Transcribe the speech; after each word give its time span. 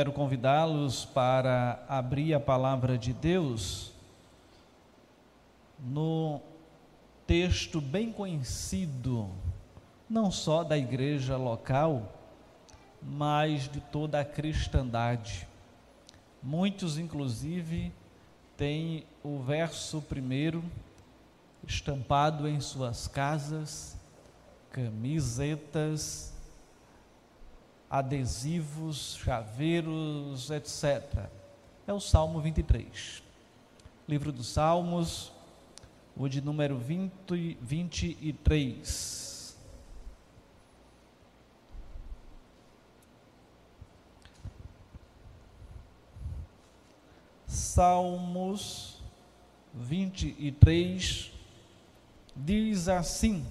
quero 0.00 0.12
convidá-los 0.12 1.04
para 1.04 1.84
abrir 1.86 2.32
a 2.32 2.40
palavra 2.40 2.96
de 2.96 3.12
Deus 3.12 3.92
no 5.78 6.40
texto 7.26 7.82
bem 7.82 8.10
conhecido, 8.10 9.28
não 10.08 10.30
só 10.30 10.64
da 10.64 10.78
igreja 10.78 11.36
local, 11.36 12.14
mas 13.02 13.68
de 13.68 13.78
toda 13.78 14.18
a 14.18 14.24
cristandade. 14.24 15.46
Muitos, 16.42 16.96
inclusive, 16.96 17.92
têm 18.56 19.04
o 19.22 19.40
verso 19.40 20.00
primeiro 20.00 20.64
estampado 21.68 22.48
em 22.48 22.58
suas 22.58 23.06
casas, 23.06 23.98
camisetas, 24.70 26.29
adesivos, 27.90 29.18
chaveiros, 29.22 30.50
etc. 30.50 31.28
É 31.86 31.92
o 31.92 31.98
Salmo 31.98 32.40
23. 32.40 33.22
Livro 34.08 34.30
dos 34.30 34.46
Salmos, 34.46 35.32
o 36.16 36.28
de 36.28 36.40
número 36.40 36.78
20, 36.78 37.58
23. 37.60 39.56
Salmos 47.46 49.00
23 49.74 51.32
diz 52.36 52.88
assim: 52.88 53.44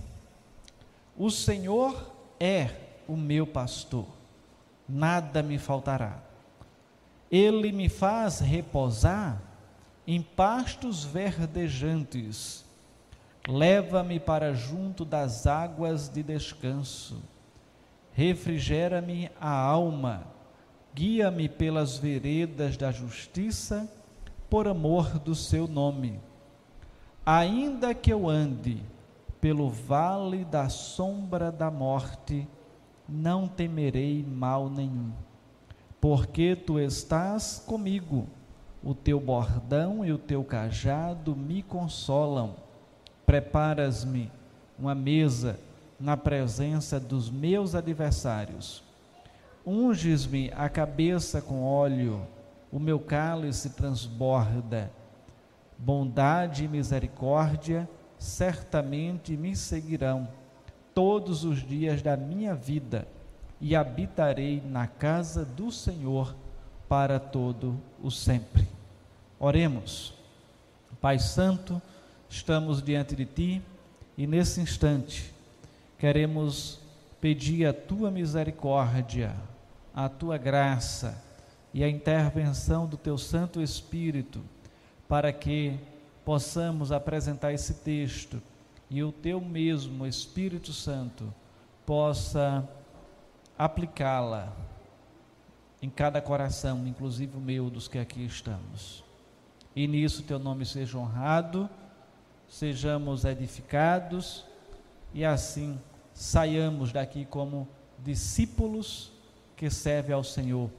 O 1.17 1.29
Senhor 1.29 2.13
é 2.39 2.69
o 3.07 3.17
meu 3.17 3.47
pastor, 3.47 4.05
nada 4.89 5.43
me 5.43 5.57
faltará. 5.57 6.19
Ele 7.31 7.71
me 7.71 7.87
faz 7.87 8.39
repousar 8.39 9.41
em 10.07 10.21
pastos 10.21 11.03
verdejantes. 11.03 12.65
Leva-me 13.47 14.19
para 14.19 14.53
junto 14.53 15.05
das 15.05 15.45
águas 15.45 16.09
de 16.09 16.23
descanso. 16.23 17.21
Refrigera-me 18.13 19.29
a 19.39 19.51
alma. 19.51 20.23
Guia-me 20.93 21.47
pelas 21.47 21.97
veredas 21.97 22.75
da 22.75 22.91
justiça, 22.91 23.87
por 24.49 24.67
amor 24.67 25.19
do 25.19 25.35
seu 25.35 25.67
nome. 25.67 26.19
Ainda 27.23 27.93
que 27.93 28.11
eu 28.11 28.27
ande 28.27 28.81
pelo 29.39 29.69
vale 29.69 30.43
da 30.43 30.67
sombra 30.67 31.51
da 31.51 31.69
morte, 31.71 32.47
não 33.11 33.47
temerei 33.47 34.23
mal 34.23 34.69
nenhum, 34.69 35.11
porque 35.99 36.55
tu 36.55 36.79
estás 36.79 37.63
comigo 37.65 38.27
o 38.83 38.93
teu 38.93 39.19
bordão 39.19 40.05
e 40.05 40.11
o 40.11 40.17
teu 40.17 40.43
cajado 40.43 41.35
me 41.35 41.61
consolam. 41.61 42.55
Preparas-me 43.25 44.31
uma 44.77 44.95
mesa 44.95 45.59
na 45.99 46.15
presença 46.15 46.99
dos 46.99 47.29
meus 47.29 47.75
adversários. 47.75 48.83
Unges-me 49.65 50.51
a 50.55 50.69
cabeça 50.69 51.41
com 51.41 51.63
óleo, 51.63 52.25
o 52.71 52.79
meu 52.79 52.99
cálice 52.99 53.71
transborda. 53.71 54.89
Bondade 55.77 56.63
e 56.63 56.67
misericórdia 56.67 57.87
certamente 58.17 59.35
me 59.35 59.55
seguirão 59.55 60.27
todos 60.99 61.45
os 61.45 61.65
dias 61.65 62.01
da 62.01 62.17
minha 62.17 62.53
vida 62.53 63.07
e 63.61 63.73
habitarei 63.73 64.61
na 64.65 64.85
casa 64.85 65.45
do 65.45 65.71
Senhor 65.71 66.35
para 66.89 67.17
todo 67.17 67.79
o 68.03 68.11
sempre. 68.11 68.67
Oremos. 69.39 70.13
Pai 70.99 71.17
Santo, 71.17 71.81
estamos 72.29 72.83
diante 72.83 73.15
de 73.15 73.23
Ti 73.23 73.61
e 74.17 74.27
nesse 74.27 74.59
instante 74.59 75.33
queremos 75.97 76.81
pedir 77.21 77.65
a 77.65 77.71
Tua 77.71 78.11
misericórdia, 78.11 79.33
a 79.95 80.09
Tua 80.09 80.37
graça 80.37 81.23
e 81.73 81.81
a 81.81 81.87
intervenção 81.87 82.85
do 82.85 82.97
Teu 82.97 83.17
Santo 83.17 83.61
Espírito 83.61 84.41
para 85.07 85.31
que 85.31 85.79
possamos 86.25 86.91
apresentar 86.91 87.53
esse 87.53 87.75
texto 87.75 88.41
e 88.89 89.03
o 89.03 89.11
Teu 89.11 89.39
mesmo 89.39 90.05
Espírito 90.05 90.73
Santo 90.73 91.33
possa 91.85 92.67
aplicá-la 93.57 94.55
em 95.81 95.89
cada 95.89 96.21
coração, 96.21 96.85
inclusive 96.87 97.37
o 97.37 97.41
meu, 97.41 97.69
dos 97.69 97.87
que 97.87 97.97
aqui 97.97 98.25
estamos. 98.25 99.03
E 99.75 99.87
nisso 99.87 100.23
teu 100.23 100.39
nome 100.39 100.65
seja 100.65 100.97
honrado, 100.97 101.69
sejamos 102.47 103.23
edificados 103.23 104.45
e 105.13 105.23
assim 105.23 105.79
saiamos 106.13 106.91
daqui 106.91 107.25
como 107.25 107.67
discípulos 107.99 109.11
que 109.55 109.69
servem 109.69 110.13
ao 110.13 110.23
Senhor 110.23 110.69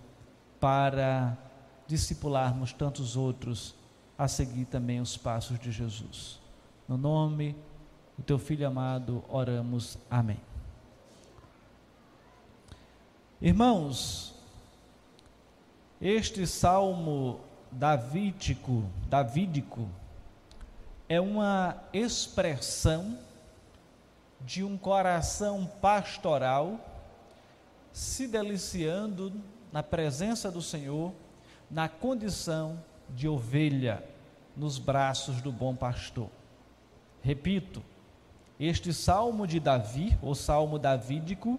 para 0.59 1.37
discipularmos 1.87 2.73
tantos 2.73 3.17
outros 3.17 3.75
a 4.19 4.29
seguir 4.29 4.67
também 4.67 5.01
os 5.01 5.17
passos 5.17 5.59
de 5.59 5.73
Jesus. 5.73 6.39
No 6.87 6.99
nome 6.99 7.57
do 8.21 8.25
teu 8.25 8.39
filho 8.39 8.67
amado, 8.67 9.25
oramos. 9.31 9.97
Amém. 10.11 10.37
Irmãos, 13.41 14.35
este 15.99 16.47
salmo 16.47 17.41
davídico, 17.73 18.85
davídico 19.09 19.89
é 21.09 21.19
uma 21.19 21.83
expressão 21.95 23.19
de 24.43 24.63
um 24.63 24.77
coração 24.77 25.65
pastoral 25.81 26.79
se 27.91 28.29
deliciando 28.29 29.33
na 29.73 29.83
presença 29.83 30.51
do 30.51 30.61
Senhor, 30.61 31.15
na 31.71 31.89
condição 31.89 32.85
de 33.09 33.27
ovelha 33.27 34.05
nos 34.55 34.79
braços 34.79 35.41
do 35.41 35.51
bom 35.51 35.75
pastor. 35.75 36.29
Repito, 37.23 37.83
este 38.61 38.93
salmo 38.93 39.47
de 39.47 39.59
Davi, 39.59 40.19
ou 40.21 40.35
salmo 40.35 40.79
davídico, 40.79 41.59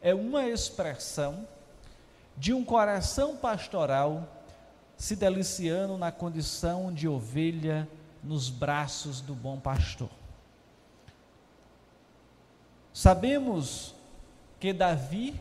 é 0.00 0.14
uma 0.14 0.46
expressão 0.46 1.46
de 2.36 2.54
um 2.54 2.64
coração 2.64 3.36
pastoral 3.36 4.28
se 4.96 5.16
deliciando 5.16 5.98
na 5.98 6.12
condição 6.12 6.94
de 6.94 7.08
ovelha 7.08 7.88
nos 8.22 8.48
braços 8.48 9.20
do 9.20 9.34
bom 9.34 9.58
pastor. 9.58 10.10
Sabemos 12.92 13.92
que 14.60 14.72
Davi, 14.72 15.40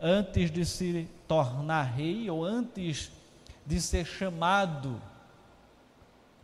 antes 0.00 0.50
de 0.50 0.64
se 0.64 1.08
tornar 1.28 1.82
rei, 1.82 2.28
ou 2.28 2.44
antes 2.44 3.12
de 3.64 3.80
ser 3.80 4.04
chamado 4.04 5.00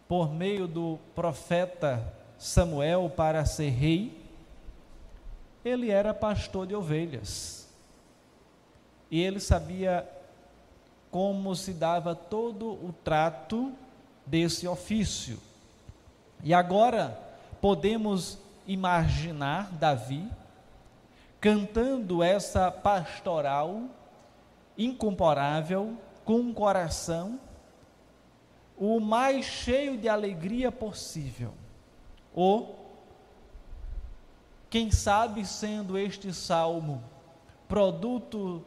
por 0.06 0.32
meio 0.32 0.68
do 0.68 0.98
profeta 1.14 2.17
Samuel 2.38 3.12
para 3.14 3.44
ser 3.44 3.70
rei, 3.70 4.24
ele 5.64 5.90
era 5.90 6.14
pastor 6.14 6.66
de 6.66 6.74
ovelhas 6.74 7.68
e 9.10 9.20
ele 9.20 9.40
sabia 9.40 10.08
como 11.10 11.54
se 11.56 11.72
dava 11.72 12.14
todo 12.14 12.72
o 12.72 12.94
trato 13.04 13.72
desse 14.24 14.68
ofício. 14.68 15.38
E 16.44 16.54
agora 16.54 17.18
podemos 17.60 18.38
imaginar 18.66 19.72
Davi 19.72 20.30
cantando 21.40 22.22
essa 22.22 22.70
pastoral 22.70 23.82
incomparável, 24.76 25.96
com 26.24 26.40
um 26.40 26.54
coração 26.54 27.40
o 28.76 29.00
mais 29.00 29.44
cheio 29.44 29.96
de 29.96 30.08
alegria 30.08 30.70
possível. 30.70 31.52
Ou, 32.40 32.78
quem 34.70 34.92
sabe, 34.92 35.44
sendo 35.44 35.98
este 35.98 36.32
salmo 36.32 37.02
produto 37.66 38.64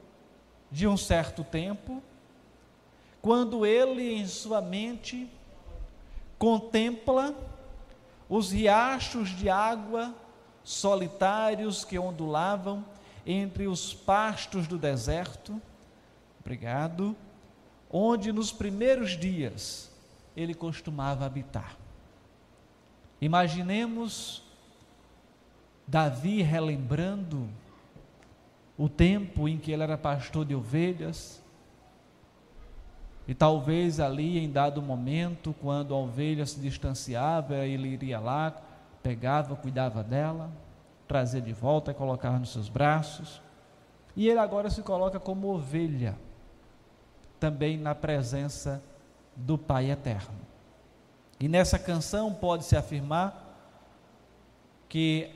de 0.70 0.86
um 0.90 0.98
certo 0.98 1.42
tempo, 1.42 2.04
quando 3.22 3.66
ele 3.66 4.12
em 4.12 4.28
sua 4.28 4.62
mente 4.62 5.32
contempla 6.38 7.34
os 8.28 8.52
riachos 8.52 9.30
de 9.30 9.50
água 9.50 10.14
solitários 10.66 11.86
que 11.86 11.98
ondulavam 11.98 12.84
entre 13.26 13.68
os 13.68 13.94
pastos 13.94 14.68
do 14.68 14.78
deserto, 14.78 15.62
obrigado, 16.42 17.16
onde 17.90 18.34
nos 18.34 18.52
primeiros 18.52 19.12
dias 19.12 19.90
ele 20.36 20.54
costumava 20.54 21.26
habitar. 21.26 21.81
Imaginemos 23.22 24.44
Davi 25.88 26.42
relembrando 26.42 27.48
o 28.78 28.90
tempo 28.90 29.48
em 29.48 29.60
que 29.60 29.72
ele 29.72 29.84
era 29.84 29.98
pastor 29.98 30.44
de 30.44 30.56
ovelhas, 30.56 31.40
e 33.28 33.36
talvez 33.36 34.00
ali 34.00 34.40
em 34.40 34.52
dado 34.52 34.82
momento, 34.82 35.56
quando 35.62 35.94
a 35.94 35.98
ovelha 35.98 36.46
se 36.46 36.60
distanciava, 36.60 37.58
ele 37.58 37.90
iria 37.90 38.20
lá, 38.20 38.60
pegava, 39.04 39.56
cuidava 39.56 40.04
dela, 40.04 40.52
trazia 41.08 41.40
de 41.40 41.54
volta 41.54 41.92
e 41.92 41.94
colocava 41.94 42.40
nos 42.40 42.52
seus 42.52 42.68
braços. 42.68 43.42
E 44.16 44.28
ele 44.28 44.40
agora 44.40 44.70
se 44.70 44.82
coloca 44.82 45.20
como 45.20 45.54
ovelha, 45.54 46.18
também 47.40 47.78
na 47.78 47.94
presença 47.94 48.84
do 49.36 49.58
Pai 49.58 49.92
eterno. 49.92 50.51
E 51.42 51.48
nessa 51.48 51.80
canção 51.80 52.32
pode-se 52.32 52.78
afirmar 52.78 53.36
que 54.88 55.32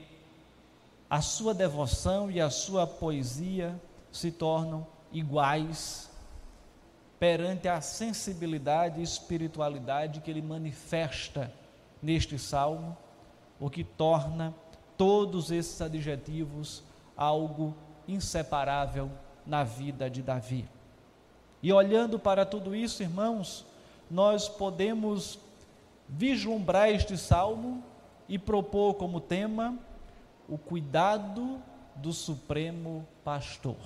a 1.09 1.19
sua 1.19 1.51
devoção 1.51 2.29
e 2.29 2.39
a 2.39 2.51
sua 2.51 2.85
poesia 2.85 3.75
se 4.11 4.31
tornam 4.31 4.85
iguais 5.11 6.11
perante 7.17 7.67
a 7.67 7.81
sensibilidade 7.81 8.99
e 8.99 9.03
espiritualidade 9.03 10.21
que 10.21 10.29
ele 10.29 10.43
manifesta 10.43 11.51
neste 12.03 12.37
salmo, 12.37 12.95
o 13.59 13.67
que 13.67 13.83
torna 13.83 14.53
todos 14.95 15.49
esses 15.49 15.81
adjetivos 15.81 16.83
algo 17.17 17.75
inseparável 18.07 19.09
na 19.43 19.63
vida 19.63 20.07
de 20.07 20.21
Davi. 20.21 20.69
E 21.63 21.73
olhando 21.73 22.19
para 22.19 22.45
tudo 22.45 22.75
isso, 22.75 23.01
irmãos, 23.01 23.65
nós 24.11 24.47
podemos 24.47 25.39
vislumbrar 26.07 26.89
este 26.89 27.17
salmo 27.17 27.83
e 28.27 28.37
propor 28.37 28.95
como 28.95 29.19
tema 29.19 29.77
o 30.47 30.57
cuidado 30.57 31.61
do 31.95 32.13
Supremo 32.13 33.07
Pastor. 33.23 33.77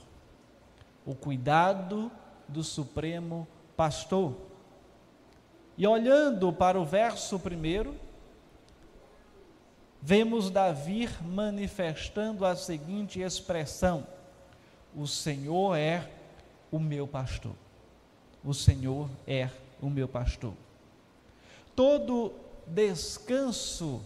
O 1.06 1.16
cuidado 1.16 2.12
do 2.48 2.64
Supremo 2.64 3.48
Pastor. 3.76 4.36
E 5.78 5.88
olhando 5.88 6.52
para 6.52 6.80
o 6.80 6.84
verso 6.84 7.40
primeiro, 7.40 7.96
vemos 10.02 10.50
Davi 10.50 11.10
manifestando 11.22 12.46
a 12.46 12.56
seguinte 12.56 13.22
expressão: 13.22 14.06
O 14.96 15.08
Senhor 15.08 15.78
é 15.78 16.10
o 16.72 16.80
meu 16.80 17.08
pastor. 17.08 17.56
O 18.44 18.54
Senhor 18.54 19.10
é 19.26 19.50
o 19.82 19.90
meu 19.90 20.08
pastor. 20.08 20.54
Todo 21.80 22.34
descanso 22.68 24.02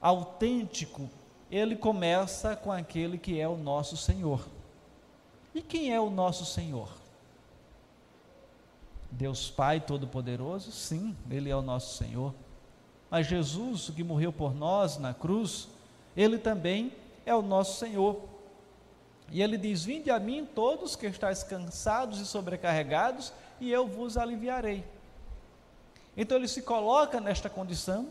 autêntico, 0.00 1.10
ele 1.50 1.76
começa 1.76 2.56
com 2.56 2.72
aquele 2.72 3.18
que 3.18 3.38
é 3.38 3.46
o 3.46 3.58
nosso 3.58 3.94
Senhor. 3.94 4.48
E 5.54 5.60
quem 5.60 5.92
é 5.92 6.00
o 6.00 6.08
nosso 6.08 6.46
Senhor? 6.46 6.88
Deus 9.10 9.50
Pai 9.50 9.80
Todo-Poderoso? 9.82 10.72
Sim, 10.72 11.14
Ele 11.30 11.50
é 11.50 11.54
o 11.54 11.60
nosso 11.60 11.94
Senhor. 12.02 12.32
Mas 13.10 13.26
Jesus, 13.26 13.90
que 13.90 14.02
morreu 14.02 14.32
por 14.32 14.54
nós 14.54 14.96
na 14.96 15.12
cruz, 15.12 15.68
Ele 16.16 16.38
também 16.38 16.90
é 17.26 17.34
o 17.34 17.42
nosso 17.42 17.78
Senhor. 17.78 18.18
E 19.30 19.42
Ele 19.42 19.58
diz: 19.58 19.84
Vinde 19.84 20.10
a 20.10 20.18
mim 20.18 20.48
todos 20.54 20.96
que 20.96 21.04
estáis 21.04 21.42
cansados 21.42 22.18
e 22.18 22.24
sobrecarregados, 22.24 23.30
e 23.60 23.70
eu 23.70 23.86
vos 23.86 24.16
aliviarei. 24.16 24.82
Então 26.18 26.36
Ele 26.36 26.48
se 26.48 26.60
coloca 26.60 27.18
nesta 27.18 27.48
condição, 27.48 28.08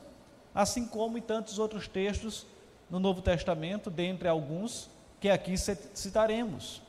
assim 0.55 0.87
como 0.87 1.19
em 1.19 1.21
tantos 1.21 1.59
outros 1.59 1.87
textos 1.87 2.47
no 2.89 2.99
Novo 2.99 3.21
Testamento, 3.21 3.91
dentre 3.91 4.27
alguns 4.27 4.89
que 5.21 5.29
aqui 5.29 5.55
citaremos. 5.93 6.81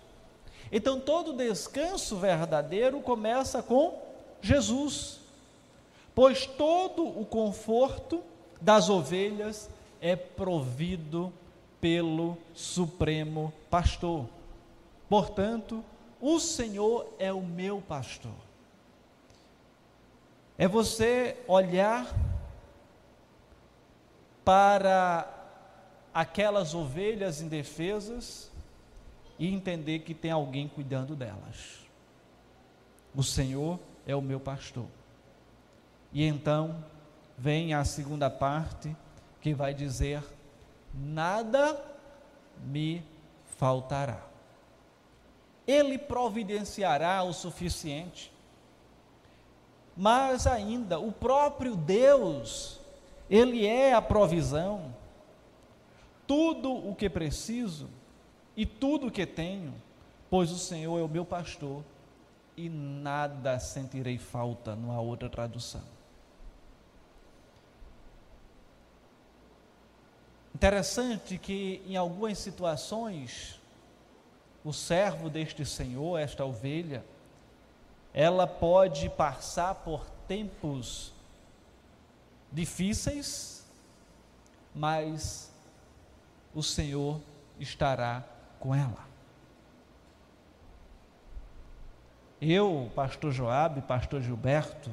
Então 0.72 0.98
todo 0.98 1.34
descanso 1.34 2.16
verdadeiro 2.16 3.00
começa 3.02 3.62
com 3.62 4.00
Jesus 4.40 5.18
pois 6.18 6.46
todo 6.46 7.06
o 7.06 7.24
conforto 7.24 8.20
das 8.60 8.88
ovelhas 8.88 9.70
é 10.00 10.16
provido 10.16 11.32
pelo 11.80 12.36
Supremo 12.52 13.52
Pastor. 13.70 14.26
Portanto, 15.08 15.84
o 16.20 16.40
Senhor 16.40 17.06
é 17.20 17.32
o 17.32 17.40
meu 17.40 17.80
pastor. 17.80 18.34
É 20.58 20.66
você 20.66 21.36
olhar 21.46 22.12
para 24.44 25.32
aquelas 26.12 26.74
ovelhas 26.74 27.40
indefesas 27.40 28.50
e 29.38 29.54
entender 29.54 30.00
que 30.00 30.12
tem 30.12 30.32
alguém 30.32 30.66
cuidando 30.66 31.14
delas. 31.14 31.78
O 33.14 33.22
Senhor 33.22 33.78
é 34.04 34.16
o 34.16 34.20
meu 34.20 34.40
pastor. 34.40 34.86
E 36.12 36.24
então 36.24 36.84
vem 37.36 37.72
a 37.72 37.84
segunda 37.84 38.28
parte 38.28 38.96
que 39.40 39.54
vai 39.54 39.72
dizer: 39.72 40.24
nada 40.92 41.80
me 42.64 43.04
faltará. 43.58 44.22
Ele 45.66 45.98
providenciará 45.98 47.22
o 47.22 47.32
suficiente. 47.32 48.32
Mas 50.00 50.46
ainda, 50.46 51.00
o 51.00 51.10
próprio 51.10 51.74
Deus, 51.74 52.78
Ele 53.28 53.66
é 53.66 53.92
a 53.92 54.00
provisão. 54.00 54.94
Tudo 56.24 56.72
o 56.72 56.94
que 56.94 57.10
preciso 57.10 57.88
e 58.56 58.64
tudo 58.64 59.08
o 59.08 59.10
que 59.10 59.26
tenho, 59.26 59.74
pois 60.30 60.52
o 60.52 60.58
Senhor 60.58 61.00
é 61.00 61.02
o 61.02 61.08
meu 61.08 61.24
pastor 61.24 61.82
e 62.56 62.68
nada 62.68 63.58
sentirei 63.58 64.18
falta, 64.18 64.76
numa 64.76 65.00
outra 65.00 65.28
tradução. 65.28 65.82
Interessante 70.54 71.38
que 71.38 71.82
em 71.88 71.96
algumas 71.96 72.38
situações 72.38 73.60
o 74.64 74.72
servo 74.72 75.28
deste 75.28 75.64
Senhor, 75.64 76.18
esta 76.18 76.44
ovelha, 76.44 77.04
ela 78.12 78.46
pode 78.46 79.08
passar 79.10 79.74
por 79.76 80.06
tempos 80.26 81.12
difíceis, 82.50 83.66
mas 84.74 85.52
o 86.54 86.62
Senhor 86.62 87.20
estará 87.58 88.24
com 88.58 88.74
ela. 88.74 89.06
Eu, 92.40 92.90
pastor 92.94 93.32
Joabe, 93.32 93.82
pastor 93.82 94.22
Gilberto 94.22 94.90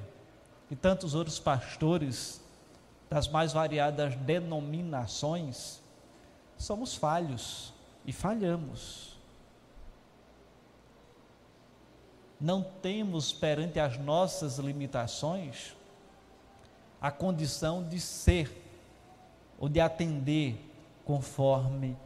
e 0.70 0.76
tantos 0.76 1.14
outros 1.14 1.40
pastores 1.40 2.42
das 3.10 3.28
mais 3.28 3.54
variadas 3.54 4.16
denominações, 4.16 5.80
somos 6.58 6.96
falhos 6.96 7.72
e 8.04 8.12
falhamos. 8.12 9.15
Não 12.46 12.62
temos 12.62 13.34
perante 13.34 13.80
as 13.80 13.98
nossas 13.98 14.60
limitações 14.60 15.76
a 17.02 17.10
condição 17.10 17.84
de 17.84 18.00
ser 18.00 18.56
ou 19.58 19.68
de 19.68 19.80
atender 19.80 20.56
conforme 21.04 21.98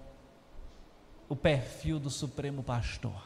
o 1.27 1.35
perfil 1.35 1.99
do 1.99 2.09
Supremo 2.09 2.63
Pastor. 2.63 3.21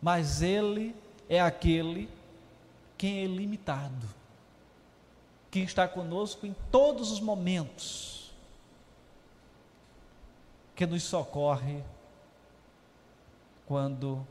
Mas 0.00 0.40
Ele 0.40 0.96
é 1.28 1.38
aquele 1.38 2.08
quem 2.96 3.24
é 3.24 3.26
limitado 3.26 4.08
que 5.50 5.58
está 5.58 5.86
conosco 5.86 6.46
em 6.46 6.56
todos 6.70 7.12
os 7.12 7.20
momentos, 7.20 8.32
que 10.74 10.86
nos 10.86 11.02
socorre 11.02 11.84
quando 13.66 14.26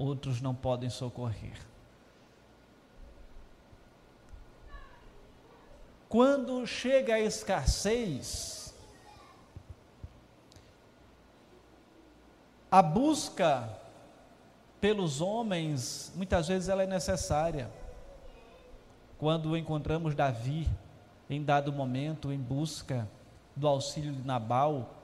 outros 0.00 0.40
não 0.40 0.54
podem 0.54 0.88
socorrer. 0.88 1.58
Quando 6.08 6.66
chega 6.66 7.14
a 7.14 7.20
escassez, 7.20 8.74
a 12.70 12.82
busca 12.82 13.78
pelos 14.80 15.20
homens, 15.20 16.12
muitas 16.16 16.48
vezes 16.48 16.68
ela 16.68 16.82
é 16.82 16.86
necessária 16.86 17.70
quando 19.18 19.56
encontramos 19.56 20.14
Davi 20.14 20.66
em 21.28 21.44
dado 21.44 21.72
momento 21.72 22.32
em 22.32 22.38
busca 22.38 23.08
do 23.54 23.68
auxílio 23.68 24.12
de 24.12 24.26
Nabal 24.26 24.94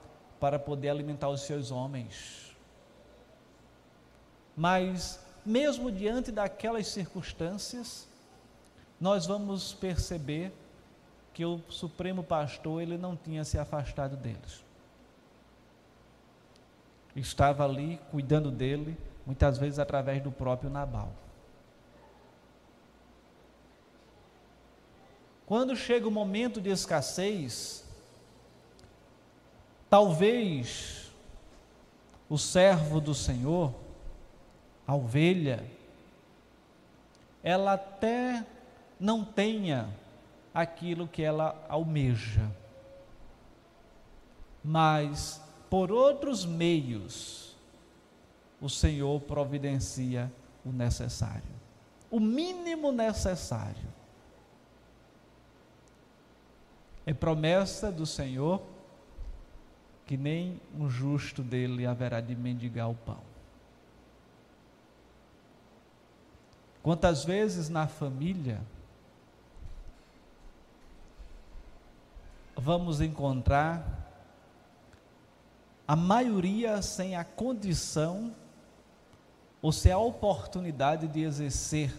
para 0.40 0.58
poder 0.58 0.88
alimentar 0.88 1.28
os 1.28 1.42
seus 1.42 1.70
homens. 1.70 2.45
Mas, 4.56 5.20
mesmo 5.44 5.92
diante 5.92 6.32
daquelas 6.32 6.86
circunstâncias, 6.86 8.08
nós 8.98 9.26
vamos 9.26 9.74
perceber 9.74 10.52
que 11.34 11.44
o 11.44 11.60
Supremo 11.68 12.24
Pastor 12.24 12.80
ele 12.80 12.96
não 12.96 13.14
tinha 13.14 13.44
se 13.44 13.58
afastado 13.58 14.16
deles. 14.16 14.64
estava 17.14 17.64
ali 17.64 18.00
cuidando 18.10 18.50
dele, 18.50 18.96
muitas 19.26 19.58
vezes 19.58 19.78
através 19.78 20.22
do 20.22 20.32
próprio 20.32 20.70
Nabal. 20.70 21.12
Quando 25.44 25.76
chega 25.76 26.08
o 26.08 26.10
momento 26.10 26.60
de 26.60 26.70
escassez, 26.70 27.84
talvez 29.88 31.12
o 32.28 32.36
servo 32.36 33.00
do 33.00 33.14
Senhor, 33.14 33.72
a 34.86 34.94
ovelha, 34.94 35.64
ela 37.42 37.74
até 37.74 38.44
não 38.98 39.24
tenha 39.24 39.88
aquilo 40.54 41.06
que 41.06 41.22
ela 41.22 41.64
almeja, 41.68 42.50
mas 44.64 45.42
por 45.68 45.92
outros 45.92 46.44
meios 46.44 47.56
o 48.60 48.68
Senhor 48.68 49.20
providencia 49.20 50.32
o 50.64 50.72
necessário, 50.72 51.42
o 52.10 52.18
mínimo 52.18 52.90
necessário. 52.92 53.96
É 57.04 57.14
promessa 57.14 57.92
do 57.92 58.04
Senhor 58.04 58.60
que 60.06 60.16
nem 60.16 60.60
um 60.76 60.88
justo 60.88 61.42
dele 61.42 61.86
haverá 61.86 62.20
de 62.20 62.34
mendigar 62.34 62.90
o 62.90 62.94
pão. 62.94 63.25
Quantas 66.86 67.24
vezes 67.24 67.68
na 67.68 67.88
família 67.88 68.60
vamos 72.56 73.00
encontrar 73.00 73.84
a 75.84 75.96
maioria 75.96 76.80
sem 76.82 77.16
a 77.16 77.24
condição 77.24 78.32
ou 79.60 79.72
sem 79.72 79.90
a 79.90 79.98
oportunidade 79.98 81.08
de 81.08 81.22
exercer 81.22 81.92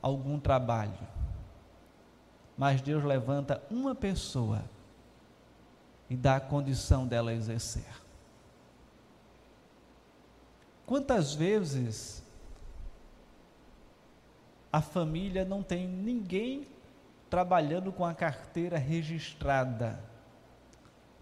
algum 0.00 0.38
trabalho. 0.38 1.08
Mas 2.56 2.80
Deus 2.80 3.02
levanta 3.02 3.60
uma 3.68 3.92
pessoa 3.92 4.62
e 6.08 6.14
dá 6.16 6.36
a 6.36 6.40
condição 6.40 7.08
dela 7.08 7.34
exercer. 7.34 7.90
Quantas 10.86 11.34
vezes 11.34 12.27
a 14.72 14.80
família 14.80 15.44
não 15.44 15.62
tem 15.62 15.86
ninguém 15.86 16.66
trabalhando 17.30 17.92
com 17.92 18.04
a 18.04 18.14
carteira 18.14 18.78
registrada. 18.78 20.02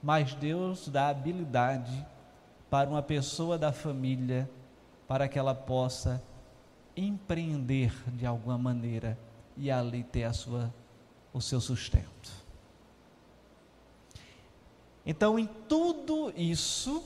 Mas 0.03 0.35
Deus 0.35 0.89
dá 0.89 1.09
habilidade 1.09 2.07
para 2.69 2.89
uma 2.89 3.03
pessoa 3.03 3.57
da 3.59 3.73
família 3.73 4.49
para 5.07 5.29
que 5.29 5.39
ela 5.39 5.55
possa 5.55 6.23
empreender 6.97 7.93
de 8.13 8.27
alguma 8.27 8.59
maneira 8.59 9.19
e 9.57 9.71
ali 9.71 10.03
ter 10.03 10.25
a 10.25 10.33
sua 10.33 10.73
o 11.37 11.41
seu 11.41 11.61
sustento. 11.61 12.33
Então, 15.05 15.39
em 15.39 15.47
tudo 15.69 16.33
isso, 16.35 17.05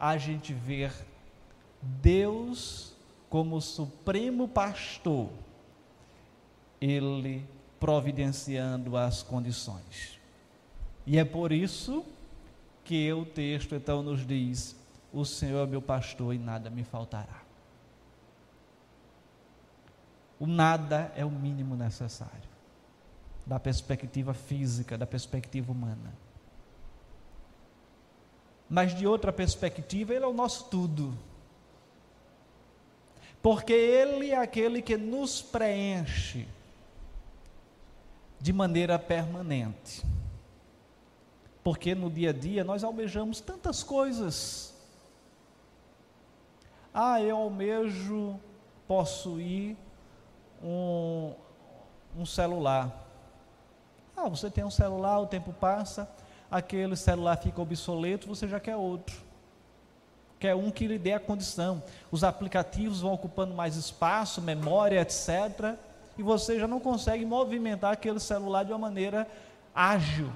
a 0.00 0.16
gente 0.16 0.54
vê 0.54 0.90
Deus 1.82 2.95
como 3.28 3.60
supremo 3.60 4.48
pastor, 4.48 5.28
ele 6.80 7.46
providenciando 7.80 8.96
as 8.96 9.22
condições. 9.22 10.18
E 11.06 11.18
é 11.18 11.24
por 11.24 11.52
isso 11.52 12.04
que 12.84 13.12
o 13.12 13.24
texto 13.24 13.74
então 13.74 14.02
nos 14.02 14.26
diz: 14.26 14.76
O 15.12 15.24
Senhor 15.24 15.66
é 15.66 15.70
meu 15.70 15.82
pastor 15.82 16.34
e 16.34 16.38
nada 16.38 16.70
me 16.70 16.84
faltará. 16.84 17.42
O 20.38 20.46
nada 20.46 21.12
é 21.16 21.24
o 21.24 21.30
mínimo 21.30 21.74
necessário, 21.76 22.48
da 23.44 23.58
perspectiva 23.58 24.34
física, 24.34 24.98
da 24.98 25.06
perspectiva 25.06 25.72
humana. 25.72 26.12
Mas 28.68 28.94
de 28.94 29.06
outra 29.06 29.32
perspectiva, 29.32 30.12
Ele 30.12 30.24
é 30.24 30.28
o 30.28 30.34
nosso 30.34 30.64
tudo 30.64 31.16
porque 33.42 33.72
Ele 33.72 34.30
é 34.30 34.36
aquele 34.36 34.82
que 34.82 34.96
nos 34.96 35.42
preenche 35.42 36.48
de 38.40 38.52
maneira 38.52 38.98
permanente. 38.98 40.04
Porque 41.62 41.94
no 41.94 42.10
dia 42.10 42.30
a 42.30 42.32
dia 42.32 42.62
nós 42.62 42.84
almejamos 42.84 43.40
tantas 43.40 43.82
coisas. 43.82 44.74
Ah, 46.94 47.20
eu 47.20 47.36
almejo 47.36 48.38
possuir 48.86 49.76
um, 50.62 51.34
um 52.16 52.24
celular. 52.24 53.04
Ah, 54.16 54.28
você 54.28 54.50
tem 54.50 54.64
um 54.64 54.70
celular, 54.70 55.18
o 55.20 55.26
tempo 55.26 55.52
passa, 55.52 56.08
aquele 56.50 56.96
celular 56.96 57.36
fica 57.36 57.60
obsoleto, 57.60 58.28
você 58.28 58.48
já 58.48 58.58
quer 58.58 58.76
outro 58.76 59.25
quer 60.46 60.54
um 60.54 60.70
que 60.70 60.86
lhe 60.86 60.96
dê 60.96 61.12
a 61.12 61.18
condição. 61.18 61.82
Os 62.08 62.22
aplicativos 62.22 63.00
vão 63.00 63.12
ocupando 63.12 63.52
mais 63.52 63.74
espaço, 63.74 64.40
memória, 64.40 65.00
etc. 65.00 65.76
E 66.16 66.22
você 66.22 66.56
já 66.56 66.68
não 66.68 66.78
consegue 66.78 67.24
movimentar 67.24 67.92
aquele 67.92 68.20
celular 68.20 68.64
de 68.64 68.70
uma 68.70 68.78
maneira 68.78 69.26
ágil. 69.74 70.30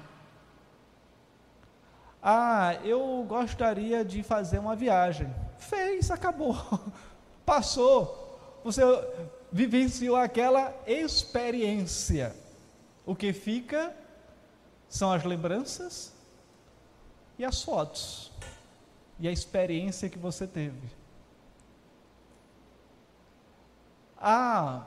Ah, 2.21 2.75
eu 2.83 3.25
gostaria 3.29 4.05
de 4.05 4.25
fazer 4.25 4.59
uma 4.59 4.75
viagem. 4.75 5.33
Fez, 5.59 6.11
acabou. 6.11 6.57
Passou. 7.47 8.61
Você 8.65 8.83
vivenciou 9.53 10.17
aquela 10.17 10.75
experiência. 10.89 12.35
O 13.07 13.15
que 13.15 13.33
fica 13.33 13.95
são 14.89 15.13
as 15.13 15.23
lembranças 15.23 16.13
e 17.39 17.45
as 17.45 17.63
fotos 17.63 18.31
e 19.21 19.29
a 19.29 19.33
experiência 19.33 20.09
que 20.09 20.19
você 20.19 20.47
teve. 20.47 20.89
Ah, 24.19 24.87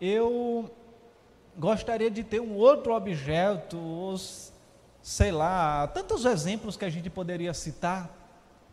eu 0.00 0.74
gostaria 1.56 2.10
de 2.10 2.24
ter 2.24 2.40
um 2.40 2.56
outro 2.56 2.94
objeto, 2.94 3.78
ou 3.78 4.16
sei 5.02 5.30
lá, 5.30 5.86
tantos 5.88 6.24
exemplos 6.24 6.76
que 6.76 6.84
a 6.84 6.90
gente 6.90 7.10
poderia 7.10 7.52
citar, 7.52 8.10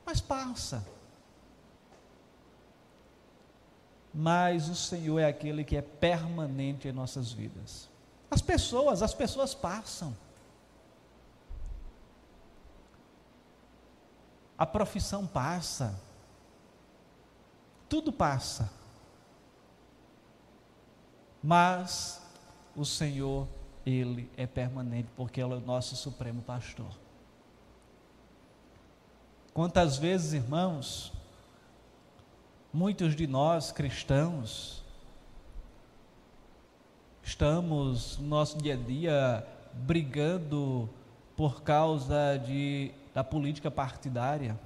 mas 0.06 0.22
passa. 0.22 0.86
Mas 4.14 4.70
o 4.70 4.76
Senhor 4.76 5.20
é 5.20 5.26
aquele 5.26 5.64
que 5.64 5.76
é 5.76 5.82
permanente 5.82 6.88
em 6.88 6.92
nossas 6.92 7.32
vidas. 7.32 7.90
As 8.32 8.42
pessoas, 8.42 9.02
as 9.02 9.14
pessoas 9.14 9.54
passam. 9.54 10.16
A 14.58 14.66
profissão 14.66 15.28
passa, 15.28 16.00
tudo 17.88 18.12
passa, 18.12 18.72
mas 21.44 22.22
o 22.76 22.84
Senhor, 22.84 23.48
Ele 23.86 24.30
é 24.36 24.48
permanente, 24.48 25.10
porque 25.16 25.42
Ele 25.42 25.54
é 25.54 25.58
o 25.58 25.62
nosso 25.62 25.96
supremo 25.96 26.42
pastor. 26.42 26.92
Quantas 29.54 29.98
vezes, 29.98 30.34
irmãos, 30.34 31.14
muitos 32.74 33.16
de 33.16 33.26
nós 33.26 33.72
cristãos, 33.72 34.84
estamos 37.24 38.18
no 38.18 38.28
nosso 38.28 38.58
dia 38.58 38.74
a 38.74 38.78
dia 38.78 39.48
brigando 39.74 40.90
por 41.36 41.62
causa 41.62 42.38
de 42.38 42.92
da 43.18 43.24
política 43.24 43.72
partidária. 43.72 44.60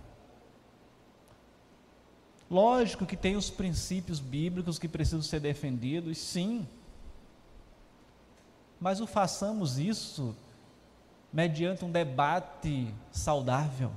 Lógico 2.49 3.05
que 3.05 3.15
tem 3.15 3.37
os 3.37 3.49
princípios 3.49 4.19
bíblicos 4.19 4.77
que 4.77 4.89
precisam 4.89 5.21
ser 5.21 5.39
defendidos, 5.39 6.17
sim. 6.17 6.67
Mas 8.77 8.99
o 8.99 9.07
façamos 9.07 9.79
isso 9.79 10.35
mediante 11.31 11.85
um 11.85 11.89
debate 11.89 12.93
saudável. 13.09 13.93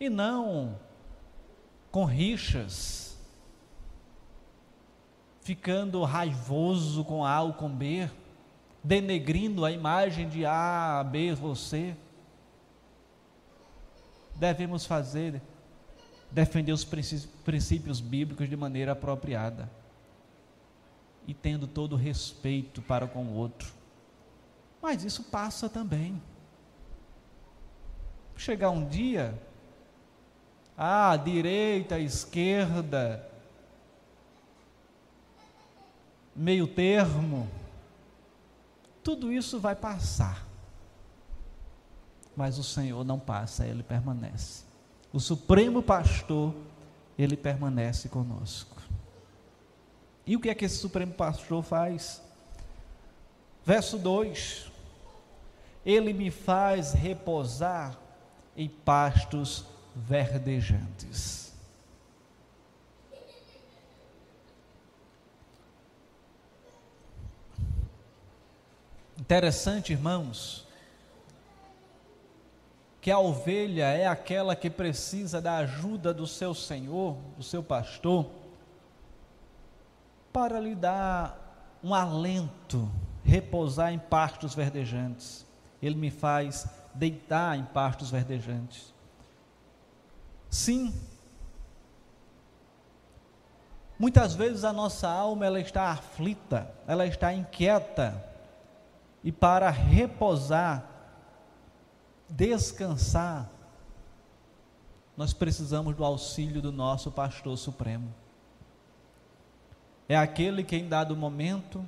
E 0.00 0.10
não 0.10 0.76
com 1.92 2.04
rixas, 2.04 3.16
ficando 5.40 6.02
raivoso 6.02 7.04
com 7.04 7.24
A 7.24 7.42
ou 7.42 7.52
com 7.52 7.68
B, 7.68 8.10
denegrindo 8.82 9.64
a 9.64 9.70
imagem 9.70 10.28
de 10.28 10.44
A, 10.44 11.06
B, 11.08 11.32
você 11.32 11.96
devemos 14.40 14.86
fazer, 14.86 15.40
defender 16.30 16.72
os 16.72 16.84
princípios 16.84 18.00
bíblicos 18.00 18.48
de 18.48 18.56
maneira 18.56 18.92
apropriada 18.92 19.70
e 21.26 21.34
tendo 21.34 21.66
todo 21.66 21.94
respeito 21.94 22.80
para 22.80 23.06
com 23.06 23.24
o 23.26 23.34
outro. 23.34 23.70
Mas 24.80 25.04
isso 25.04 25.24
passa 25.24 25.68
também. 25.68 26.20
Chegar 28.34 28.70
um 28.70 28.88
dia, 28.88 29.38
ah, 30.76 31.14
direita, 31.14 31.98
esquerda, 31.98 33.28
meio 36.34 36.66
termo, 36.66 37.46
tudo 39.04 39.30
isso 39.30 39.60
vai 39.60 39.76
passar. 39.76 40.49
Mas 42.36 42.58
o 42.58 42.64
Senhor 42.64 43.04
não 43.04 43.18
passa, 43.18 43.66
ele 43.66 43.82
permanece. 43.82 44.64
O 45.12 45.18
Supremo 45.18 45.82
Pastor, 45.82 46.54
ele 47.18 47.36
permanece 47.36 48.08
conosco. 48.08 48.80
E 50.26 50.36
o 50.36 50.40
que 50.40 50.48
é 50.48 50.54
que 50.54 50.64
esse 50.64 50.76
Supremo 50.76 51.12
Pastor 51.12 51.62
faz? 51.62 52.22
Verso 53.64 53.98
2: 53.98 54.70
Ele 55.84 56.12
me 56.12 56.30
faz 56.30 56.92
repousar 56.92 57.98
em 58.56 58.68
pastos 58.68 59.64
verdejantes. 59.94 61.52
Interessante, 69.18 69.92
irmãos, 69.92 70.66
que 73.00 73.10
a 73.10 73.18
ovelha 73.18 73.86
é 73.86 74.06
aquela 74.06 74.54
que 74.54 74.68
precisa 74.68 75.40
da 75.40 75.56
ajuda 75.56 76.12
do 76.12 76.26
seu 76.26 76.54
Senhor, 76.54 77.16
do 77.36 77.42
seu 77.42 77.62
pastor, 77.62 78.26
para 80.32 80.60
lhe 80.60 80.74
dar 80.74 81.78
um 81.82 81.94
alento, 81.94 82.90
repousar 83.24 83.92
em 83.92 83.98
pastos 83.98 84.54
verdejantes. 84.54 85.46
Ele 85.82 85.94
me 85.94 86.10
faz 86.10 86.68
deitar 86.94 87.56
em 87.58 87.64
pastos 87.64 88.10
verdejantes. 88.10 88.92
Sim, 90.50 90.92
muitas 93.98 94.34
vezes 94.34 94.64
a 94.64 94.72
nossa 94.72 95.08
alma 95.08 95.46
ela 95.46 95.60
está 95.60 95.90
aflita, 95.90 96.70
ela 96.86 97.06
está 97.06 97.32
inquieta, 97.32 98.30
e 99.22 99.30
para 99.30 99.70
repousar, 99.70 100.89
descansar, 102.30 103.50
nós 105.16 105.32
precisamos 105.32 105.94
do 105.94 106.04
auxílio 106.04 106.62
do 106.62 106.72
nosso 106.72 107.10
pastor 107.10 107.56
supremo. 107.58 108.12
É 110.08 110.16
aquele 110.16 110.64
que 110.64 110.76
em 110.76 110.88
dado 110.88 111.14
momento 111.16 111.84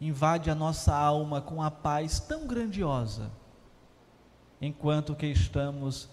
invade 0.00 0.50
a 0.50 0.54
nossa 0.54 0.94
alma 0.96 1.40
com 1.40 1.62
a 1.62 1.70
paz 1.70 2.18
tão 2.18 2.46
grandiosa, 2.46 3.30
enquanto 4.60 5.14
que 5.14 5.26
estamos 5.26 6.08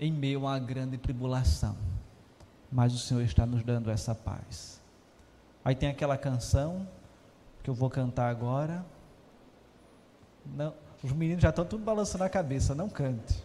em 0.00 0.10
meio 0.10 0.46
a 0.46 0.58
grande 0.58 0.96
tribulação. 0.96 1.76
Mas 2.72 2.94
o 2.94 2.98
Senhor 2.98 3.22
está 3.22 3.44
nos 3.44 3.62
dando 3.62 3.90
essa 3.90 4.14
paz. 4.14 4.80
Aí 5.64 5.74
tem 5.74 5.90
aquela 5.90 6.16
canção 6.16 6.88
que 7.62 7.68
eu 7.68 7.74
vou 7.74 7.90
cantar 7.90 8.30
agora. 8.30 8.84
Não, 10.46 10.72
os 11.02 11.12
meninos 11.12 11.42
já 11.42 11.48
estão 11.48 11.64
tudo 11.64 11.84
balançando 11.84 12.24
a 12.24 12.28
cabeça, 12.28 12.74
não 12.74 12.88
cante. 12.88 13.42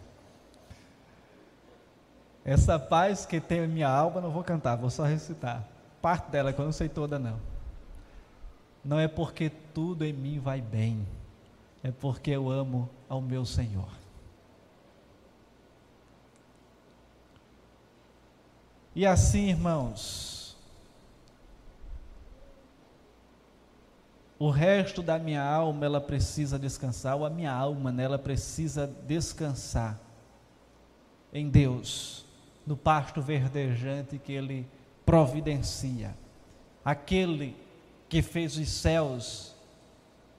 Essa 2.44 2.78
paz 2.78 3.26
que 3.26 3.40
tem 3.40 3.60
em 3.60 3.68
minha 3.68 3.88
alma, 3.88 4.20
não 4.20 4.30
vou 4.30 4.44
cantar, 4.44 4.76
vou 4.76 4.90
só 4.90 5.02
recitar. 5.02 5.66
Parte 6.00 6.30
dela, 6.30 6.52
que 6.52 6.60
eu 6.60 6.64
não 6.64 6.72
sei 6.72 6.88
toda 6.88 7.18
não. 7.18 7.40
Não 8.84 9.00
é 9.00 9.08
porque 9.08 9.50
tudo 9.74 10.04
em 10.04 10.12
mim 10.12 10.38
vai 10.38 10.60
bem, 10.60 11.04
é 11.82 11.90
porque 11.90 12.30
eu 12.30 12.48
amo 12.48 12.88
ao 13.08 13.20
meu 13.20 13.44
Senhor. 13.44 13.88
E 18.94 19.04
assim, 19.04 19.48
irmãos, 19.48 20.45
o 24.38 24.50
resto 24.50 25.02
da 25.02 25.18
minha 25.18 25.42
alma 25.42 25.86
ela 25.86 26.00
precisa 26.00 26.58
descansar, 26.58 27.16
ou 27.16 27.24
a 27.24 27.30
minha 27.30 27.52
alma 27.52 27.90
nela 27.90 28.18
precisa 28.18 28.86
descansar 29.06 29.98
em 31.32 31.48
Deus, 31.48 32.24
no 32.66 32.76
pasto 32.76 33.20
verdejante 33.22 34.18
que 34.18 34.32
Ele 34.32 34.66
providencia. 35.04 36.14
Aquele 36.84 37.56
que 38.08 38.22
fez 38.22 38.56
os 38.56 38.68
céus, 38.68 39.54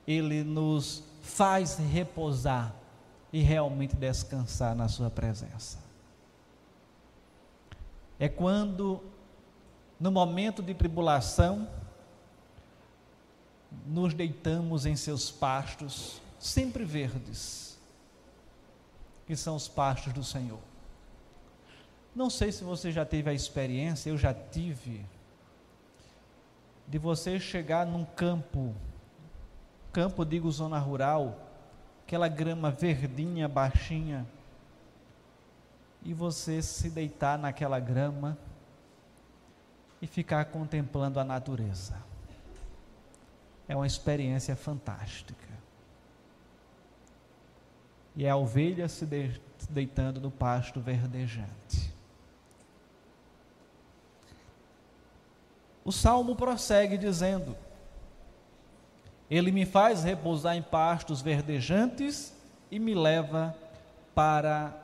Ele 0.07 0.43
nos 0.43 1.03
faz 1.21 1.77
repousar 1.77 2.73
e 3.33 3.41
realmente 3.41 3.95
descansar 3.95 4.75
na 4.75 4.87
Sua 4.87 5.09
presença 5.09 5.87
é 8.19 8.27
quando, 8.27 9.01
no 9.99 10.11
momento 10.11 10.61
de 10.61 10.73
tribulação, 10.73 11.67
nos 13.85 14.13
deitamos 14.13 14.85
em 14.85 14.95
seus 14.95 15.31
pastos, 15.31 16.21
sempre 16.39 16.83
verdes, 16.83 17.77
que 19.25 19.35
são 19.35 19.55
os 19.55 19.67
pastos 19.67 20.13
do 20.13 20.23
Senhor. 20.23 20.59
Não 22.15 22.29
sei 22.29 22.51
se 22.51 22.63
você 22.63 22.91
já 22.91 23.05
teve 23.05 23.29
a 23.29 23.33
experiência, 23.33 24.09
eu 24.09 24.17
já 24.17 24.33
tive, 24.33 25.05
de 26.87 26.97
você 26.97 27.39
chegar 27.39 27.85
num 27.85 28.05
campo, 28.05 28.73
campo, 29.91 30.25
digo 30.25 30.49
zona 30.49 30.79
rural, 30.79 31.37
aquela 32.05 32.27
grama 32.27 32.71
verdinha, 32.71 33.47
baixinha, 33.47 34.25
e 36.03 36.13
você 36.13 36.61
se 36.61 36.89
deitar 36.89 37.37
naquela 37.37 37.79
grama 37.79 38.37
e 40.01 40.07
ficar 40.07 40.45
contemplando 40.45 41.19
a 41.19 41.23
natureza. 41.23 42.06
É 43.67 43.75
uma 43.75 43.87
experiência 43.87 44.55
fantástica. 44.55 45.47
E 48.15 48.25
é 48.25 48.29
a 48.29 48.35
ovelha 48.35 48.87
se 48.87 49.05
deitando 49.69 50.19
no 50.19 50.31
pasto 50.31 50.79
verdejante. 50.79 51.93
O 55.85 55.91
salmo 55.91 56.35
prossegue 56.35 56.97
dizendo: 56.97 57.55
Ele 59.29 59.51
me 59.51 59.65
faz 59.65 60.03
repousar 60.03 60.55
em 60.57 60.61
pastos 60.61 61.21
verdejantes 61.21 62.33
e 62.69 62.79
me 62.79 62.93
leva 62.93 63.55
para 64.13 64.75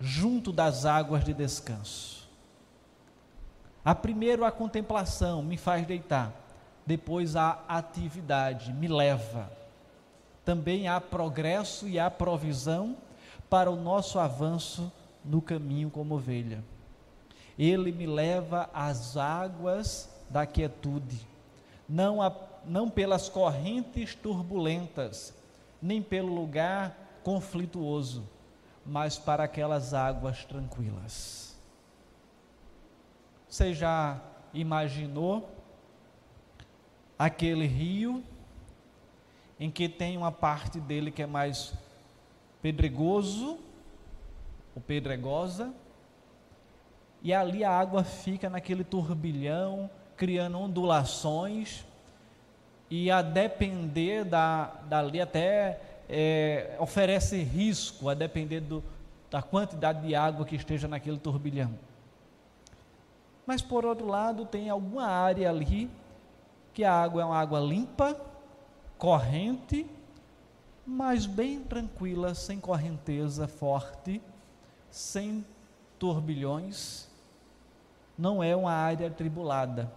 junto 0.00 0.52
das 0.52 0.86
águas 0.86 1.22
de 1.22 1.34
descanso. 1.34 2.26
A 3.84 3.94
primeiro 3.94 4.44
a 4.44 4.50
contemplação 4.50 5.42
me 5.42 5.56
faz 5.56 5.86
deitar, 5.86 6.32
depois 6.86 7.36
a 7.36 7.62
atividade 7.68 8.72
me 8.72 8.88
leva. 8.88 9.50
Também 10.44 10.88
há 10.88 11.00
progresso 11.00 11.88
e 11.88 11.98
há 11.98 12.10
provisão 12.10 12.96
para 13.48 13.70
o 13.70 13.76
nosso 13.76 14.18
avanço 14.18 14.90
no 15.24 15.40
caminho 15.40 15.90
como 15.90 16.14
ovelha. 16.14 16.62
Ele 17.58 17.92
me 17.92 18.06
leva 18.06 18.70
às 18.72 19.16
águas 19.16 20.08
da 20.30 20.46
quietude, 20.46 21.26
não, 21.88 22.22
a, 22.22 22.32
não 22.64 22.88
pelas 22.88 23.28
correntes 23.28 24.14
turbulentas, 24.14 25.34
nem 25.82 26.00
pelo 26.00 26.34
lugar 26.34 26.96
conflituoso 27.22 28.24
mas 28.84 29.18
para 29.18 29.44
aquelas 29.44 29.94
águas 29.94 30.44
tranquilas. 30.44 31.56
Você 33.48 33.74
já 33.74 34.20
imaginou 34.54 35.48
aquele 37.20 37.66
rio 37.66 38.24
em 39.58 39.70
que 39.70 39.90
tem 39.90 40.16
uma 40.16 40.32
parte 40.32 40.80
dele 40.80 41.10
que 41.10 41.20
é 41.20 41.26
mais 41.26 41.74
pedregoso, 42.62 43.58
ou 44.74 44.80
pedregosa, 44.80 45.70
e 47.22 47.34
ali 47.34 47.62
a 47.62 47.70
água 47.70 48.04
fica 48.04 48.48
naquele 48.48 48.82
turbilhão, 48.82 49.90
criando 50.16 50.58
ondulações, 50.58 51.84
e 52.88 53.10
a 53.10 53.20
depender 53.20 54.24
da, 54.24 54.72
dali 54.88 55.20
até 55.20 55.78
é, 56.08 56.74
oferece 56.80 57.42
risco 57.42 58.08
a 58.08 58.14
depender 58.14 58.60
do, 58.60 58.82
da 59.30 59.42
quantidade 59.42 60.06
de 60.06 60.14
água 60.14 60.46
que 60.46 60.56
esteja 60.56 60.88
naquele 60.88 61.18
turbilhão. 61.18 61.78
Mas 63.46 63.60
por 63.60 63.84
outro 63.84 64.06
lado, 64.06 64.46
tem 64.46 64.70
alguma 64.70 65.04
área 65.04 65.50
ali 65.50 65.90
que 66.72 66.84
a 66.84 66.92
água 66.92 67.22
é 67.22 67.24
uma 67.24 67.38
água 67.38 67.60
limpa, 67.60 68.16
corrente, 68.98 69.86
mas 70.86 71.26
bem 71.26 71.60
tranquila, 71.60 72.34
sem 72.34 72.58
correnteza 72.58 73.46
forte, 73.46 74.20
sem 74.90 75.44
turbilhões. 75.98 77.08
Não 78.18 78.42
é 78.42 78.54
uma 78.54 78.72
área 78.72 79.10
tribulada. 79.10 79.90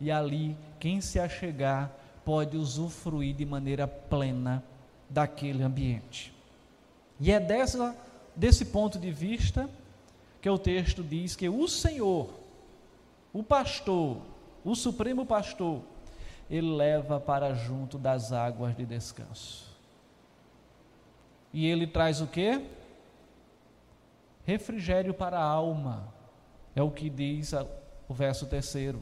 E 0.00 0.10
ali, 0.10 0.56
quem 0.78 1.00
se 1.00 1.20
achegar 1.20 1.90
pode 2.24 2.56
usufruir 2.56 3.34
de 3.34 3.44
maneira 3.44 3.86
plena 3.86 4.62
daquele 5.08 5.62
ambiente. 5.62 6.34
E 7.18 7.30
é 7.30 7.38
dessa, 7.38 7.94
desse 8.34 8.64
ponto 8.64 8.98
de 8.98 9.10
vista 9.10 9.68
que 10.40 10.48
o 10.48 10.58
texto 10.58 11.02
diz 11.02 11.36
que 11.36 11.48
o 11.48 11.68
Senhor, 11.68 12.30
o 13.32 13.42
pastor, 13.42 14.18
o 14.64 14.74
supremo 14.74 15.26
pastor, 15.26 15.82
ele 16.50 16.74
leva 16.74 17.20
para 17.20 17.54
junto 17.54 17.96
das 17.96 18.32
águas 18.32 18.76
de 18.76 18.84
descanso. 18.84 19.70
E 21.52 21.66
ele 21.66 21.86
traz 21.86 22.20
o 22.20 22.26
que? 22.26 22.66
Refrigério 24.44 25.14
para 25.14 25.38
a 25.38 25.44
alma, 25.44 26.12
é 26.74 26.82
o 26.82 26.90
que 26.90 27.08
diz 27.08 27.52
o 28.08 28.12
verso 28.12 28.46
terceiro. 28.46 29.00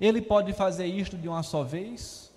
Ele 0.00 0.22
pode 0.22 0.54
fazer 0.54 0.86
isto 0.86 1.16
de 1.16 1.28
uma 1.28 1.42
só 1.42 1.62
vez, 1.62 2.32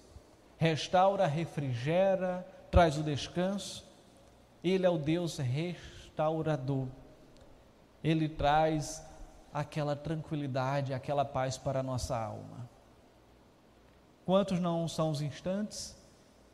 restaura, 0.57 1.25
refrigera, 1.25 2.45
traz 2.69 2.97
o 2.97 3.03
descanso. 3.03 3.85
Ele 4.63 4.85
é 4.85 4.89
o 4.89 4.97
Deus 4.97 5.37
restaurador. 5.37 6.87
Ele 8.03 8.27
traz 8.27 9.03
aquela 9.53 9.95
tranquilidade, 9.95 10.93
aquela 10.93 11.23
paz 11.23 11.57
para 11.57 11.79
a 11.79 11.83
nossa 11.83 12.17
alma. 12.17 12.74
Quantos 14.25 14.59
não 14.59 14.87
são 14.87 15.11
os 15.11 15.21
instantes 15.21 15.95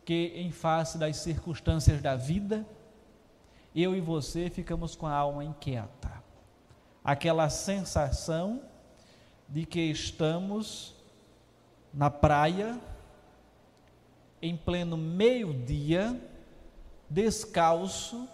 que, 0.03 0.34
em 0.36 0.51
face 0.51 0.97
das 0.97 1.15
circunstâncias 1.17 2.01
da 2.01 2.17
vida, 2.17 2.65
eu 3.73 3.95
e 3.95 4.01
você 4.01 4.49
ficamos 4.49 4.93
com 4.93 5.07
a 5.07 5.13
alma 5.13 5.45
inquieta? 5.45 6.12
Aquela 7.01 7.49
sensação 7.49 8.62
de 9.47 9.65
que 9.65 9.79
estamos 9.79 10.93
na 11.93 12.10
praia, 12.10 12.77
em 14.41 14.57
pleno 14.57 14.97
meio-dia, 14.97 16.19
descalço, 17.10 18.27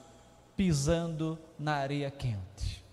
pisando 0.56 1.38
na 1.60 1.76
areia 1.76 2.10
quente. 2.10 2.84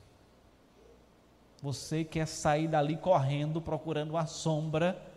Você 1.62 2.04
quer 2.04 2.26
sair 2.26 2.68
dali 2.68 2.98
correndo, 2.98 3.62
procurando 3.62 4.10
uma 4.10 4.26
sombra 4.26 5.13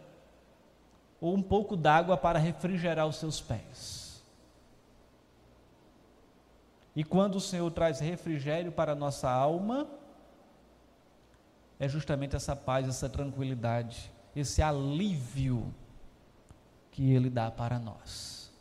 ou 1.19 1.35
um 1.35 1.41
pouco 1.41 1.75
d'água 1.75 2.15
para 2.15 2.39
refrigerar 2.39 3.07
os 3.07 3.15
seus 3.15 3.41
pés. 3.41 4.23
E 6.95 7.03
quando 7.03 7.35
o 7.35 7.41
Senhor 7.41 7.69
traz 7.71 7.99
refrigério 7.99 8.71
para 8.71 8.93
a 8.93 8.95
nossa 8.95 9.29
alma, 9.29 9.87
é 11.79 11.87
justamente 11.87 12.35
essa 12.35 12.55
paz, 12.55 12.87
essa 12.87 13.07
tranquilidade, 13.07 14.11
esse 14.35 14.61
alívio 14.61 15.73
que 16.91 17.11
Ele 17.13 17.29
dá 17.29 17.51
para 17.51 17.77
nós. 17.77 18.51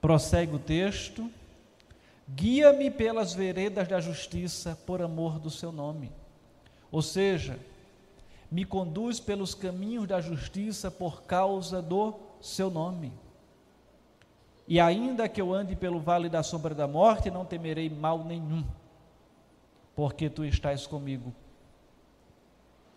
Prossegue 0.00 0.56
o 0.56 0.58
texto. 0.58 1.30
Guia-me 2.26 2.90
pelas 2.90 3.34
veredas 3.34 3.86
da 3.86 4.00
justiça 4.00 4.78
por 4.86 5.02
amor 5.02 5.38
do 5.38 5.50
seu 5.50 5.70
nome. 5.70 6.10
Ou 6.90 7.02
seja, 7.02 7.58
me 8.52 8.64
conduz 8.64 9.18
pelos 9.18 9.54
caminhos 9.54 10.06
da 10.06 10.20
justiça 10.20 10.90
por 10.90 11.22
causa 11.22 11.82
do 11.82 12.14
seu 12.40 12.70
nome. 12.70 13.12
E 14.68 14.78
ainda 14.78 15.28
que 15.28 15.40
eu 15.40 15.52
ande 15.52 15.74
pelo 15.74 15.98
vale 15.98 16.28
da 16.28 16.42
sombra 16.42 16.74
da 16.74 16.86
morte, 16.86 17.30
não 17.30 17.44
temerei 17.44 17.90
mal 17.90 18.22
nenhum, 18.24 18.64
porque 19.96 20.30
tu 20.30 20.44
estás 20.44 20.86
comigo. 20.86 21.34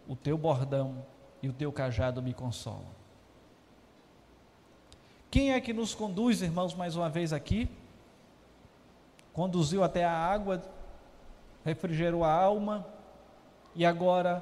O 0.07 0.15
teu 0.15 0.37
bordão 0.37 1.03
e 1.41 1.49
o 1.49 1.53
teu 1.53 1.71
cajado 1.71 2.21
me 2.21 2.33
consolam. 2.33 2.93
Quem 5.31 5.53
é 5.53 5.59
que 5.59 5.73
nos 5.73 5.95
conduz, 5.95 6.43
irmãos, 6.43 6.75
mais 6.75 6.95
uma 6.95 7.09
vez 7.09 7.33
aqui? 7.33 7.67
conduziu 9.35 9.83
até 9.83 10.05
a 10.05 10.13
água, 10.13 10.61
refrigerou 11.65 12.23
a 12.23 12.31
alma 12.31 12.87
e 13.75 13.85
agora 13.85 14.41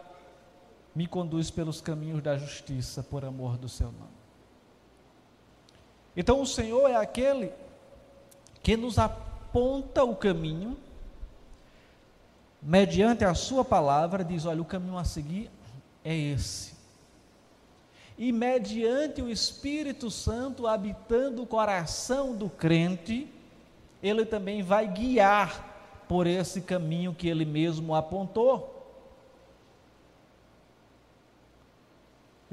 me 0.95 1.07
conduz 1.07 1.49
pelos 1.49 1.81
caminhos 1.81 2.21
da 2.21 2.37
justiça 2.37 3.01
por 3.01 3.25
amor 3.25 3.57
do 3.57 3.67
seu 3.67 3.87
nome. 3.87 4.13
Então 6.15 6.41
o 6.41 6.45
Senhor 6.45 6.87
é 6.89 6.95
aquele 6.95 7.51
que 8.61 8.77
nos 8.77 8.99
aponta 8.99 10.03
o 10.03 10.15
caminho, 10.15 10.77
mediante 12.61 13.25
a 13.25 13.33
Sua 13.33 13.65
palavra, 13.65 14.23
diz: 14.23 14.45
olha, 14.45 14.61
o 14.61 14.65
caminho 14.65 14.97
a 14.97 15.03
seguir 15.03 15.49
é 16.03 16.15
esse. 16.15 16.73
E 18.17 18.31
mediante 18.31 19.21
o 19.21 19.29
Espírito 19.29 20.11
Santo 20.11 20.67
habitando 20.67 21.41
o 21.41 21.47
coração 21.47 22.35
do 22.35 22.47
crente, 22.47 23.27
ele 24.03 24.23
também 24.23 24.61
vai 24.61 24.87
guiar 24.87 25.71
por 26.07 26.27
esse 26.27 26.61
caminho 26.61 27.15
que 27.15 27.27
ele 27.27 27.43
mesmo 27.43 27.95
apontou. 27.95 28.72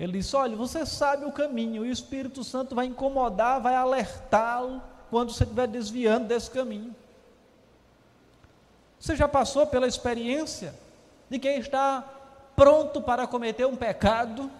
Ele 0.01 0.13
disse: 0.13 0.35
Olha, 0.35 0.57
você 0.57 0.87
sabe 0.87 1.27
o 1.27 1.33
caminho, 1.33 1.85
e 1.85 1.91
o 1.91 1.93
Espírito 1.93 2.43
Santo 2.43 2.75
vai 2.75 2.87
incomodar, 2.87 3.61
vai 3.61 3.75
alertá-lo 3.75 4.83
quando 5.11 5.31
você 5.31 5.45
estiver 5.45 5.69
desviando 5.69 6.27
desse 6.27 6.51
caminho. 6.51 6.97
Você 8.99 9.15
já 9.15 9.29
passou 9.29 9.67
pela 9.67 9.87
experiência 9.87 10.75
de 11.29 11.39
quem 11.39 11.59
está 11.59 12.03
pronto 12.57 13.03
para 13.03 13.27
cometer 13.27 13.67
um 13.67 13.77
pecado 13.77 14.51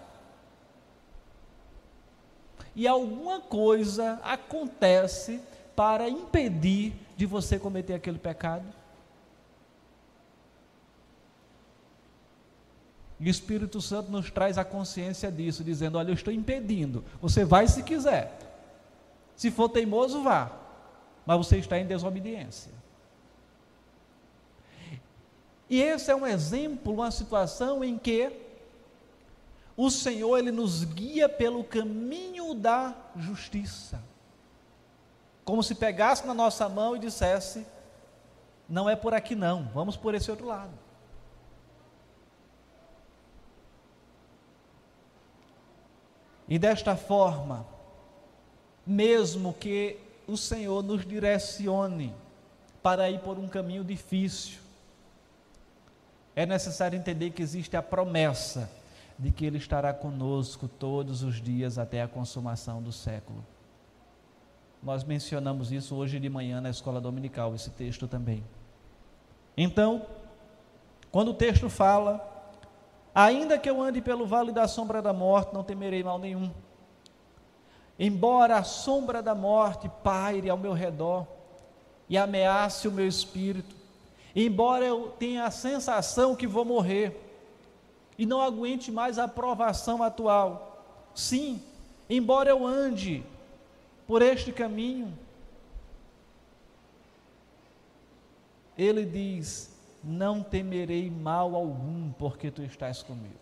e 2.75 2.87
alguma 2.87 3.41
coisa 3.41 4.19
acontece 4.23 5.41
para 5.75 6.07
impedir 6.07 6.93
de 7.17 7.25
você 7.25 7.57
cometer 7.57 7.95
aquele 7.95 8.19
pecado. 8.19 8.65
E 13.21 13.27
o 13.27 13.29
Espírito 13.29 13.79
Santo 13.79 14.11
nos 14.11 14.29
traz 14.29 14.57
a 14.57 14.65
consciência 14.65 15.31
disso, 15.31 15.63
dizendo: 15.63 15.97
Olha, 15.97 16.09
eu 16.09 16.15
estou 16.15 16.33
impedindo. 16.33 17.05
Você 17.21 17.45
vai 17.45 17.67
se 17.67 17.83
quiser. 17.83 18.37
Se 19.35 19.49
for 19.49 19.69
teimoso, 19.69 20.21
vá. 20.21 20.51
Mas 21.25 21.37
você 21.37 21.57
está 21.57 21.79
em 21.79 21.85
desobediência. 21.85 22.73
E 25.69 25.81
esse 25.81 26.11
é 26.11 26.15
um 26.15 26.27
exemplo, 26.27 26.93
uma 26.93 27.11
situação 27.11 27.81
em 27.83 27.97
que 27.97 28.29
o 29.77 29.89
Senhor 29.89 30.37
ele 30.37 30.51
nos 30.51 30.83
guia 30.83 31.29
pelo 31.29 31.63
caminho 31.63 32.53
da 32.53 32.93
justiça 33.15 34.11
como 35.51 35.63
se 35.63 35.75
pegasse 35.75 36.25
na 36.25 36.33
nossa 36.33 36.69
mão 36.69 36.95
e 36.95 36.99
dissesse: 36.99 37.65
não 38.69 38.89
é 38.89 38.95
por 38.95 39.13
aqui 39.13 39.35
não, 39.35 39.69
vamos 39.73 39.97
por 39.97 40.15
esse 40.15 40.29
outro 40.29 40.47
lado. 40.47 40.71
E 46.51 46.59
desta 46.59 46.97
forma, 46.97 47.65
mesmo 48.85 49.53
que 49.53 49.97
o 50.27 50.35
Senhor 50.35 50.83
nos 50.83 51.05
direcione 51.05 52.13
para 52.83 53.09
ir 53.09 53.21
por 53.21 53.39
um 53.39 53.47
caminho 53.47 53.85
difícil, 53.85 54.59
é 56.35 56.45
necessário 56.45 56.99
entender 56.99 57.29
que 57.29 57.41
existe 57.41 57.77
a 57.77 57.81
promessa 57.81 58.69
de 59.17 59.31
que 59.31 59.45
Ele 59.45 59.59
estará 59.59 59.93
conosco 59.93 60.67
todos 60.67 61.23
os 61.23 61.41
dias 61.41 61.77
até 61.77 62.01
a 62.01 62.07
consumação 62.09 62.83
do 62.83 62.91
século. 62.91 63.41
Nós 64.83 65.05
mencionamos 65.05 65.71
isso 65.71 65.95
hoje 65.95 66.19
de 66.19 66.27
manhã 66.27 66.59
na 66.59 66.69
escola 66.69 66.99
dominical, 66.99 67.55
esse 67.55 67.69
texto 67.69 68.09
também. 68.09 68.43
Então, 69.55 70.05
quando 71.13 71.31
o 71.31 71.33
texto 71.33 71.69
fala, 71.69 72.40
ainda 73.13 73.57
que 73.57 73.69
eu 73.69 73.81
ande 73.81 74.01
pelo 74.01 74.25
vale 74.25 74.51
da 74.51 74.67
sombra 74.67 75.01
da 75.01 75.13
morte, 75.13 75.53
não 75.53 75.63
temerei 75.63 76.03
mal 76.03 76.17
nenhum. 76.17 76.51
Embora 77.99 78.57
a 78.57 78.63
sombra 78.63 79.21
da 79.21 79.35
morte 79.35 79.89
paire 80.03 80.49
ao 80.49 80.57
meu 80.57 80.73
redor 80.73 81.27
e 82.09 82.17
ameace 82.17 82.87
o 82.87 82.91
meu 82.91 83.07
espírito, 83.07 83.75
embora 84.35 84.85
eu 84.85 85.13
tenha 85.19 85.45
a 85.45 85.51
sensação 85.51 86.35
que 86.35 86.47
vou 86.47 86.65
morrer 86.65 87.29
e 88.17 88.25
não 88.25 88.41
aguente 88.41 88.91
mais 88.91 89.19
a 89.19 89.27
provação 89.27 90.01
atual, 90.01 90.83
sim, 91.13 91.61
embora 92.09 92.49
eu 92.49 92.65
ande 92.65 93.23
por 94.07 94.21
este 94.21 94.51
caminho. 94.51 95.17
Ele 98.77 99.05
diz: 99.05 99.70
Não 100.03 100.41
temerei 100.41 101.09
mal 101.09 101.55
algum, 101.55 102.11
porque 102.13 102.49
tu 102.49 102.63
estás 102.63 103.03
comigo. 103.03 103.41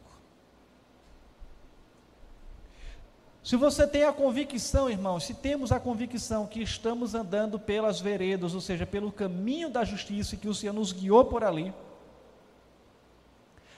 Se 3.43 3.55
você 3.55 3.87
tem 3.87 4.03
a 4.03 4.13
convicção, 4.13 4.89
irmão, 4.89 5.19
se 5.19 5.33
temos 5.33 5.71
a 5.71 5.79
convicção 5.79 6.45
que 6.45 6.61
estamos 6.61 7.15
andando 7.15 7.57
pelas 7.59 7.99
veredas, 7.99 8.53
ou 8.53 8.61
seja, 8.61 8.85
pelo 8.85 9.11
caminho 9.11 9.69
da 9.69 9.83
justiça, 9.83 10.35
e 10.35 10.37
que 10.37 10.49
o 10.49 10.53
Senhor 10.53 10.73
nos 10.73 10.91
guiou 10.91 11.25
por 11.25 11.43
ali, 11.43 11.73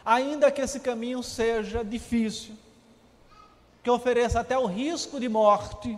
ainda 0.04 0.52
que 0.52 0.62
esse 0.62 0.80
caminho 0.80 1.22
seja 1.22 1.86
difícil, 1.86 2.56
que 3.84 3.90
ofereça 3.90 4.40
até 4.40 4.58
o 4.58 4.66
risco 4.66 5.20
de 5.20 5.30
morte, 5.30 5.98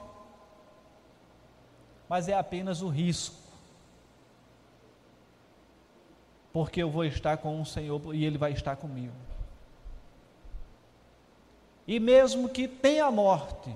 mas 2.07 2.27
é 2.27 2.33
apenas 2.33 2.81
o 2.81 2.89
risco. 2.89 3.42
Porque 6.53 6.81
eu 6.83 6.89
vou 6.89 7.03
estar 7.03 7.37
com 7.37 7.59
o 7.59 7.65
Senhor 7.65 8.15
e 8.15 8.23
Ele 8.23 8.37
vai 8.37 8.53
estar 8.53 8.75
comigo. 8.75 9.15
E 11.87 11.99
mesmo 11.99 12.47
que 12.47 12.67
tenha 12.67 13.11
morte 13.11 13.75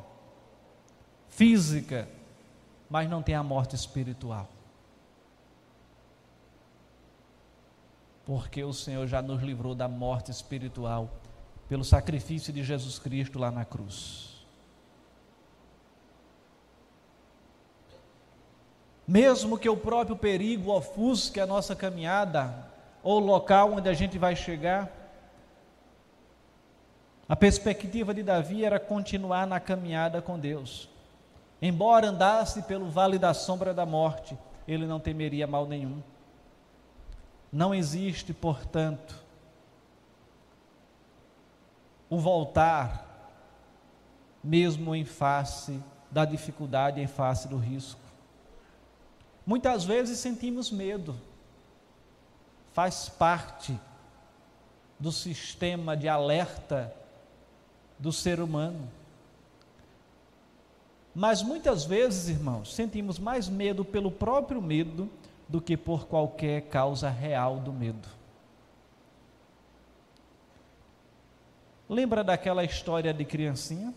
física, 1.28 2.08
mas 2.90 3.10
não 3.10 3.22
tenha 3.22 3.44
morte 3.44 3.76
espiritual. 3.76 4.48
Porque 8.26 8.63
o 8.63 8.74
Senhor 8.74 9.08
já 9.08 9.22
nos 9.22 9.42
livrou 9.42 9.74
da 9.74 9.88
morte 9.88 10.32
espiritual 10.32 11.10
pelo 11.68 11.84
sacrifício 11.84 12.54
de 12.54 12.63
Jesus 12.63 13.00
Cristo 13.00 13.40
lá 13.40 13.52
na 13.52 13.66
cruz. 13.66 14.46
Mesmo 19.08 19.58
que 19.58 19.70
o 19.70 19.78
próprio 19.78 20.18
perigo 20.18 20.72
ofusque 20.72 21.40
a 21.40 21.46
nossa 21.46 21.74
caminhada, 21.74 22.67
ou 23.04 23.20
local 23.20 23.74
onde 23.74 23.90
a 23.90 23.94
gente 23.94 24.18
vai 24.18 24.36
chegar, 24.36 24.92
a 27.30 27.36
perspectiva 27.36 28.14
de 28.14 28.24
Davi 28.24 28.64
era 28.64 28.80
continuar 28.80 29.46
na 29.46 29.60
caminhada 29.60 30.22
com 30.22 30.40
Deus. 30.40 30.90
Embora 31.62 32.08
andasse 32.08 32.62
pelo 32.64 32.90
vale 32.90 33.18
da 33.20 33.34
sombra 33.34 33.74
da 33.74 33.86
morte, 33.86 34.38
ele 34.68 34.86
não 34.86 35.00
temeria 35.00 35.46
mal 35.46 35.66
nenhum. 35.66 36.02
Não 37.52 37.74
existe, 37.74 38.34
portanto, 38.34 39.16
o 42.10 42.18
voltar, 42.20 43.06
mesmo 44.44 44.96
em 44.96 45.04
face 45.04 45.82
da 46.10 46.24
dificuldade, 46.24 47.02
em 47.02 47.08
face 47.08 47.48
do 47.48 47.58
risco. 47.58 48.00
Muitas 49.46 49.84
vezes 49.84 50.20
sentimos 50.20 50.72
medo, 50.72 51.16
faz 52.78 53.10
parte 53.10 53.76
do 55.00 55.12
sistema 55.12 55.98
de 55.98 56.08
alerta 56.08 56.94
do 57.98 58.13
ser 58.13 58.40
humano. 58.40 58.88
Mas 61.16 61.42
muitas 61.42 61.86
vezes, 61.86 62.30
irmãos, 62.30 62.76
sentimos 62.76 63.18
mais 63.18 63.50
medo 63.50 63.84
pelo 63.84 64.12
próprio 64.12 64.62
medo 64.62 65.10
do 65.50 65.60
que 65.60 65.76
por 65.76 66.06
qualquer 66.06 66.70
causa 66.70 67.10
real 67.10 67.58
do 67.58 67.74
medo. 67.74 68.08
Lembra 71.90 72.24
daquela 72.24 72.63
história 72.63 73.12
de 73.12 73.26
criancinha? 73.26 73.92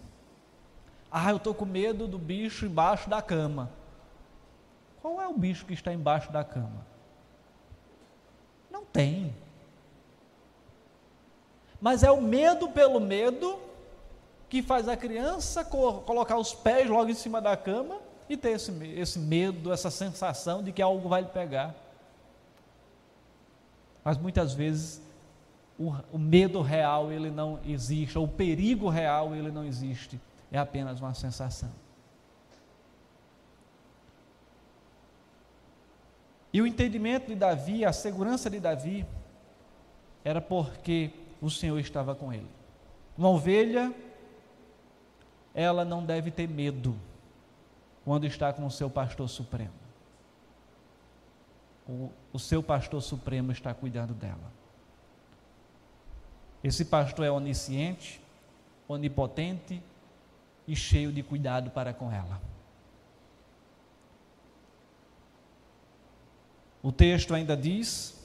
Ah, 1.12 1.28
eu 1.28 1.36
estou 1.36 1.52
com 1.52 1.66
medo 1.66 2.08
do 2.08 2.18
bicho 2.18 2.64
embaixo 2.64 3.10
da 3.10 3.20
cama. 3.20 3.70
Qual 5.02 5.20
é 5.20 5.28
o 5.28 5.36
bicho 5.36 5.66
que 5.66 5.74
está 5.74 5.92
embaixo 5.92 6.32
da 6.32 6.42
cama? 6.42 6.89
Tem. 8.92 9.34
Mas 11.80 12.02
é 12.02 12.10
o 12.10 12.20
medo 12.20 12.68
pelo 12.68 13.00
medo 13.00 13.58
que 14.48 14.62
faz 14.62 14.88
a 14.88 14.96
criança 14.96 15.64
colocar 15.64 16.36
os 16.36 16.52
pés 16.52 16.88
logo 16.88 17.08
em 17.08 17.14
cima 17.14 17.40
da 17.40 17.56
cama 17.56 17.98
e 18.28 18.36
ter 18.36 18.50
esse, 18.50 18.72
esse 18.96 19.18
medo, 19.18 19.72
essa 19.72 19.90
sensação 19.90 20.62
de 20.62 20.72
que 20.72 20.82
algo 20.82 21.08
vai 21.08 21.22
lhe 21.22 21.28
pegar. 21.28 21.74
Mas 24.04 24.18
muitas 24.18 24.52
vezes 24.52 25.00
o, 25.78 25.94
o 26.12 26.18
medo 26.18 26.60
real 26.60 27.10
ele 27.10 27.30
não 27.30 27.58
existe, 27.64 28.18
ou 28.18 28.24
o 28.24 28.28
perigo 28.28 28.88
real 28.88 29.34
ele 29.34 29.50
não 29.50 29.64
existe, 29.64 30.20
é 30.52 30.58
apenas 30.58 31.00
uma 31.00 31.14
sensação. 31.14 31.70
E 36.52 36.60
o 36.60 36.66
entendimento 36.66 37.28
de 37.28 37.34
Davi, 37.34 37.84
a 37.84 37.92
segurança 37.92 38.50
de 38.50 38.58
Davi, 38.58 39.06
era 40.24 40.40
porque 40.40 41.10
o 41.40 41.48
Senhor 41.48 41.78
estava 41.78 42.14
com 42.14 42.32
ele. 42.32 42.48
Uma 43.16 43.28
ovelha, 43.28 43.94
ela 45.54 45.84
não 45.84 46.04
deve 46.04 46.30
ter 46.30 46.48
medo 46.48 46.96
quando 48.04 48.26
está 48.26 48.52
com 48.52 48.66
o 48.66 48.70
seu 48.70 48.90
pastor 48.90 49.28
supremo. 49.28 49.72
O, 51.88 52.10
o 52.32 52.38
seu 52.38 52.62
pastor 52.62 53.00
supremo 53.02 53.52
está 53.52 53.72
cuidando 53.74 54.14
dela. 54.14 54.50
Esse 56.62 56.84
pastor 56.84 57.24
é 57.24 57.30
onisciente, 57.30 58.20
onipotente 58.86 59.82
e 60.66 60.76
cheio 60.76 61.12
de 61.12 61.22
cuidado 61.22 61.70
para 61.70 61.92
com 61.94 62.12
ela. 62.12 62.40
O 66.82 66.90
texto 66.90 67.34
ainda 67.34 67.56
diz: 67.56 68.18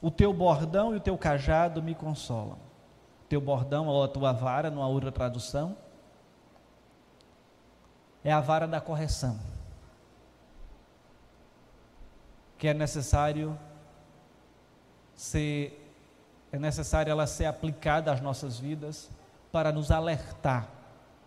O 0.00 0.10
teu 0.10 0.32
bordão 0.32 0.94
e 0.94 0.96
o 0.96 1.00
teu 1.00 1.16
cajado 1.18 1.82
me 1.82 1.94
consolam. 1.94 2.58
O 3.24 3.28
teu 3.28 3.40
bordão 3.40 3.86
ou 3.86 4.02
a 4.02 4.08
tua 4.08 4.32
vara, 4.32 4.70
numa 4.70 4.86
outra 4.86 5.12
tradução, 5.12 5.76
é 8.24 8.32
a 8.32 8.40
vara 8.40 8.66
da 8.66 8.80
correção, 8.80 9.38
que 12.56 12.68
é 12.68 12.74
necessário 12.74 13.58
ser 15.14 15.84
é 16.50 16.58
necessário 16.58 17.10
ela 17.10 17.26
ser 17.26 17.44
aplicada 17.44 18.10
às 18.10 18.22
nossas 18.22 18.58
vidas 18.58 19.10
para 19.52 19.70
nos 19.70 19.90
alertar 19.90 20.68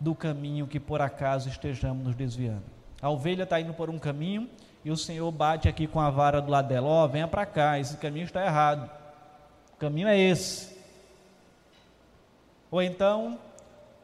do 0.00 0.14
caminho 0.16 0.66
que 0.66 0.80
por 0.80 1.00
acaso 1.00 1.48
estejamos 1.48 2.04
nos 2.04 2.16
desviando. 2.16 2.64
A 3.00 3.08
ovelha 3.08 3.44
está 3.44 3.60
indo 3.60 3.72
por 3.72 3.88
um 3.88 4.00
caminho 4.00 4.50
e 4.84 4.90
o 4.90 4.96
Senhor 4.96 5.30
bate 5.30 5.68
aqui 5.68 5.86
com 5.86 6.00
a 6.00 6.10
vara 6.10 6.40
do 6.40 6.50
lado 6.50 6.68
dela: 6.68 6.88
Ó, 6.88 7.04
oh, 7.04 7.08
venha 7.08 7.28
para 7.28 7.46
cá, 7.46 7.78
esse 7.78 7.96
caminho 7.96 8.24
está 8.24 8.44
errado. 8.44 8.90
O 9.74 9.76
caminho 9.76 10.08
é 10.08 10.18
esse. 10.18 10.76
Ou 12.70 12.82
então, 12.82 13.38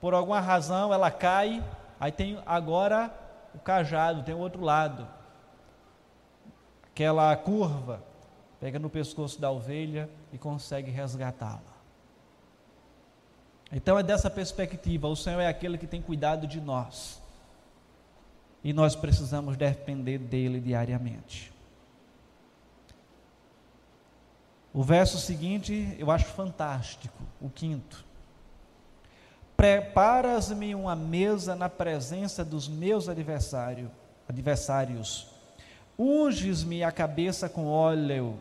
por 0.01 0.14
alguma 0.14 0.41
razão, 0.41 0.93
ela 0.93 1.11
cai 1.11 1.62
Aí 2.01 2.12
tem 2.12 2.38
agora 2.47 3.12
o 3.55 3.59
cajado, 3.59 4.23
tem 4.23 4.35
o 4.35 4.38
outro 4.38 4.62
lado. 4.62 5.07
Aquela 6.85 7.35
curva, 7.37 8.03
pega 8.61 8.79
no 8.79 8.88
pescoço 8.88 9.41
da 9.41 9.51
ovelha 9.51 10.09
e 10.33 10.38
consegue 10.38 10.91
resgatá-la. 10.91 11.79
Então 13.71 13.99
é 13.99 14.03
dessa 14.03 14.31
perspectiva, 14.31 15.09
o 15.09 15.17
Senhor 15.17 15.41
é 15.41 15.47
aquele 15.47 15.77
que 15.77 15.87
tem 15.87 16.01
cuidado 16.01 16.47
de 16.47 16.61
nós. 16.61 17.21
E 18.62 18.73
nós 18.73 18.97
precisamos 18.97 19.57
depender 19.57 20.18
dele 20.18 20.61
diariamente. 20.61 21.53
O 24.73 24.83
verso 24.83 25.18
seguinte 25.18 25.97
eu 25.99 26.11
acho 26.11 26.27
fantástico, 26.27 27.23
o 27.40 27.49
quinto. 27.49 28.05
Preparas-me 29.57 30.75
uma 30.75 30.94
mesa 30.94 31.57
na 31.57 31.68
presença 31.68 32.44
dos 32.44 32.68
meus 32.68 33.09
adversário, 33.09 33.90
adversários. 34.29 35.27
Unges-me 35.99 36.85
a 36.85 36.92
cabeça 36.92 37.49
com 37.49 37.66
óleo, 37.66 38.38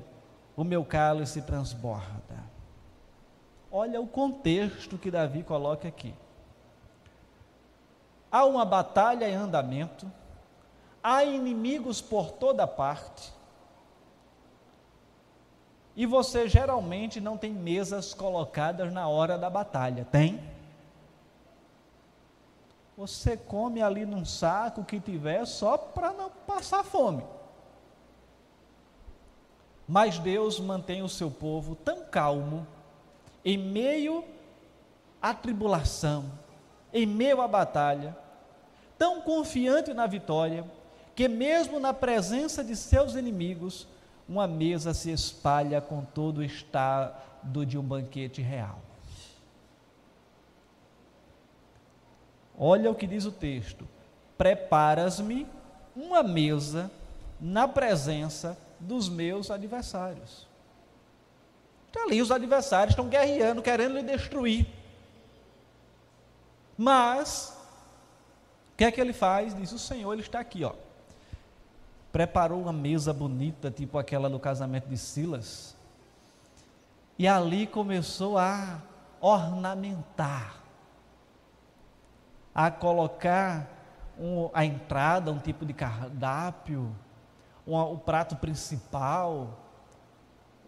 o 0.56 0.64
meu 0.64 0.86
cálice 0.86 1.42
transborda. 1.42 2.44
Olha 3.72 4.00
o 4.00 4.08
contexto 4.08 4.98
que 4.98 5.10
Davi 5.10 5.42
coloca 5.42 5.88
aqui. 5.88 6.14
Há 8.32 8.46
uma 8.46 8.66
batalha 8.66 9.30
em 9.30 9.36
andamento, 9.36 10.12
há 11.02 11.24
inimigos 11.24 12.02
por 12.02 12.32
toda 12.32 12.68
parte, 12.68 13.34
e 15.96 16.06
você 16.06 16.48
geralmente 16.48 17.20
não 17.20 17.38
tem 17.38 17.52
mesas 17.52 18.14
colocadas 18.14 18.94
na 18.94 19.08
hora 19.08 19.38
da 19.38 19.50
batalha, 19.50 20.06
tem? 20.12 20.40
você 22.98 23.38
come 23.38 23.80
ali 23.80 24.08
num 24.08 24.26
saco 24.26 24.84
que 24.84 25.00
tiver 25.00 25.46
só 25.46 25.78
para 25.78 26.12
não 26.12 26.32
passar 26.32 26.84
fome. 26.84 27.24
Mas 29.88 30.18
Deus 30.18 30.60
mantém 30.60 31.04
o 31.04 31.08
seu 31.08 31.30
povo 31.30 31.76
tão 31.76 32.06
calmo, 32.06 32.66
em 33.46 33.56
meio 33.56 34.26
à 35.22 35.32
tribulação, 35.32 36.26
em 36.94 37.06
meio 37.06 37.42
à 37.42 37.48
batalha, 37.48 38.16
tão 38.98 39.22
confiante 39.22 39.94
na 39.94 40.08
vitória, 40.08 40.66
que 41.16 41.28
mesmo 41.28 41.80
na 41.80 41.94
presença 41.94 42.64
de 42.64 42.76
seus 42.76 43.16
inimigos, 43.16 43.88
uma 44.28 44.48
mesa 44.48 44.94
se 44.94 45.12
espalha 45.12 45.82
com 45.82 46.04
todo 46.04 46.40
o 46.40 46.44
estado 46.44 47.66
de 47.66 47.78
um 47.78 47.84
banquete 47.84 48.42
real. 48.42 48.80
Olha 52.58 52.90
o 52.90 52.96
que 52.96 53.06
diz 53.06 53.26
o 53.26 53.32
texto: 53.32 53.88
Preparas-me 54.38 55.48
uma 55.96 56.24
mesa 56.24 56.92
na 57.40 57.68
presença 57.68 58.58
dos 58.80 59.08
meus 59.10 59.52
adversários. 59.52 60.48
Então, 61.90 62.04
ali 62.04 62.22
os 62.22 62.32
adversários 62.32 62.92
estão 62.92 63.08
guerreando, 63.08 63.62
querendo 63.62 63.96
lhe 63.96 64.04
destruir. 64.04 64.66
Mas, 66.78 67.58
o 68.74 68.78
que 68.78 68.86
é 68.86 68.92
que 68.92 69.02
ele 69.02 69.14
faz? 69.14 69.56
Diz: 69.56 69.72
O 69.72 69.80
Senhor, 69.80 70.14
ele 70.14 70.22
está 70.22 70.40
aqui, 70.40 70.64
ó. 70.64 70.74
preparou 72.12 72.62
uma 72.62 72.74
mesa 72.74 73.12
bonita, 73.12 73.72
tipo 73.72 73.98
aquela 73.98 74.30
do 74.30 74.40
casamento 74.40 74.88
de 74.88 74.98
Silas, 74.98 75.76
e 77.18 77.28
ali 77.28 77.66
começou 77.66 78.38
a 78.38 78.80
ornamentar, 79.20 80.58
a 82.54 82.70
colocar 82.70 83.68
um, 84.20 84.50
a 84.54 84.64
entrada, 84.64 85.32
um 85.32 85.40
tipo 85.40 85.66
de 85.66 85.74
cardápio, 85.74 86.96
um, 87.66 87.76
o 87.76 87.98
prato 87.98 88.36
principal, 88.36 89.58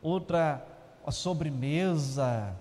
outra 0.01 0.65
a 1.05 1.11
sobremesa, 1.11 2.55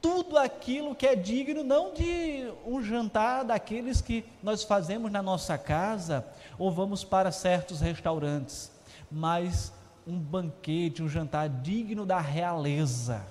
tudo 0.00 0.38
aquilo 0.38 0.94
que 0.94 1.06
é 1.06 1.14
digno 1.14 1.62
não 1.62 1.92
de 1.92 2.50
um 2.64 2.82
jantar 2.82 3.44
daqueles 3.44 4.00
que 4.00 4.24
nós 4.42 4.62
fazemos 4.62 5.12
na 5.12 5.22
nossa 5.22 5.58
casa 5.58 6.26
ou 6.58 6.70
vamos 6.70 7.04
para 7.04 7.30
certos 7.30 7.80
restaurantes, 7.80 8.70
mas 9.10 9.72
um 10.06 10.18
banquete, 10.18 11.02
um 11.02 11.08
jantar 11.08 11.48
digno 11.48 12.06
da 12.06 12.18
realeza. 12.18 13.26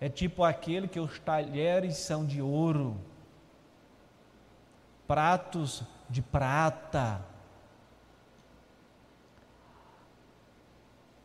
É 0.00 0.08
tipo 0.08 0.42
aquele 0.42 0.88
que 0.88 0.98
os 0.98 1.18
talheres 1.18 1.96
são 1.98 2.24
de 2.24 2.40
ouro, 2.40 2.96
pratos 5.06 5.82
de 6.08 6.22
prata, 6.22 7.20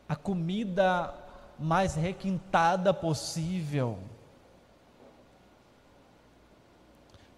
a 0.08 0.14
comida 0.14 1.25
mais 1.58 1.94
requintada 1.94 2.92
possível. 2.92 3.98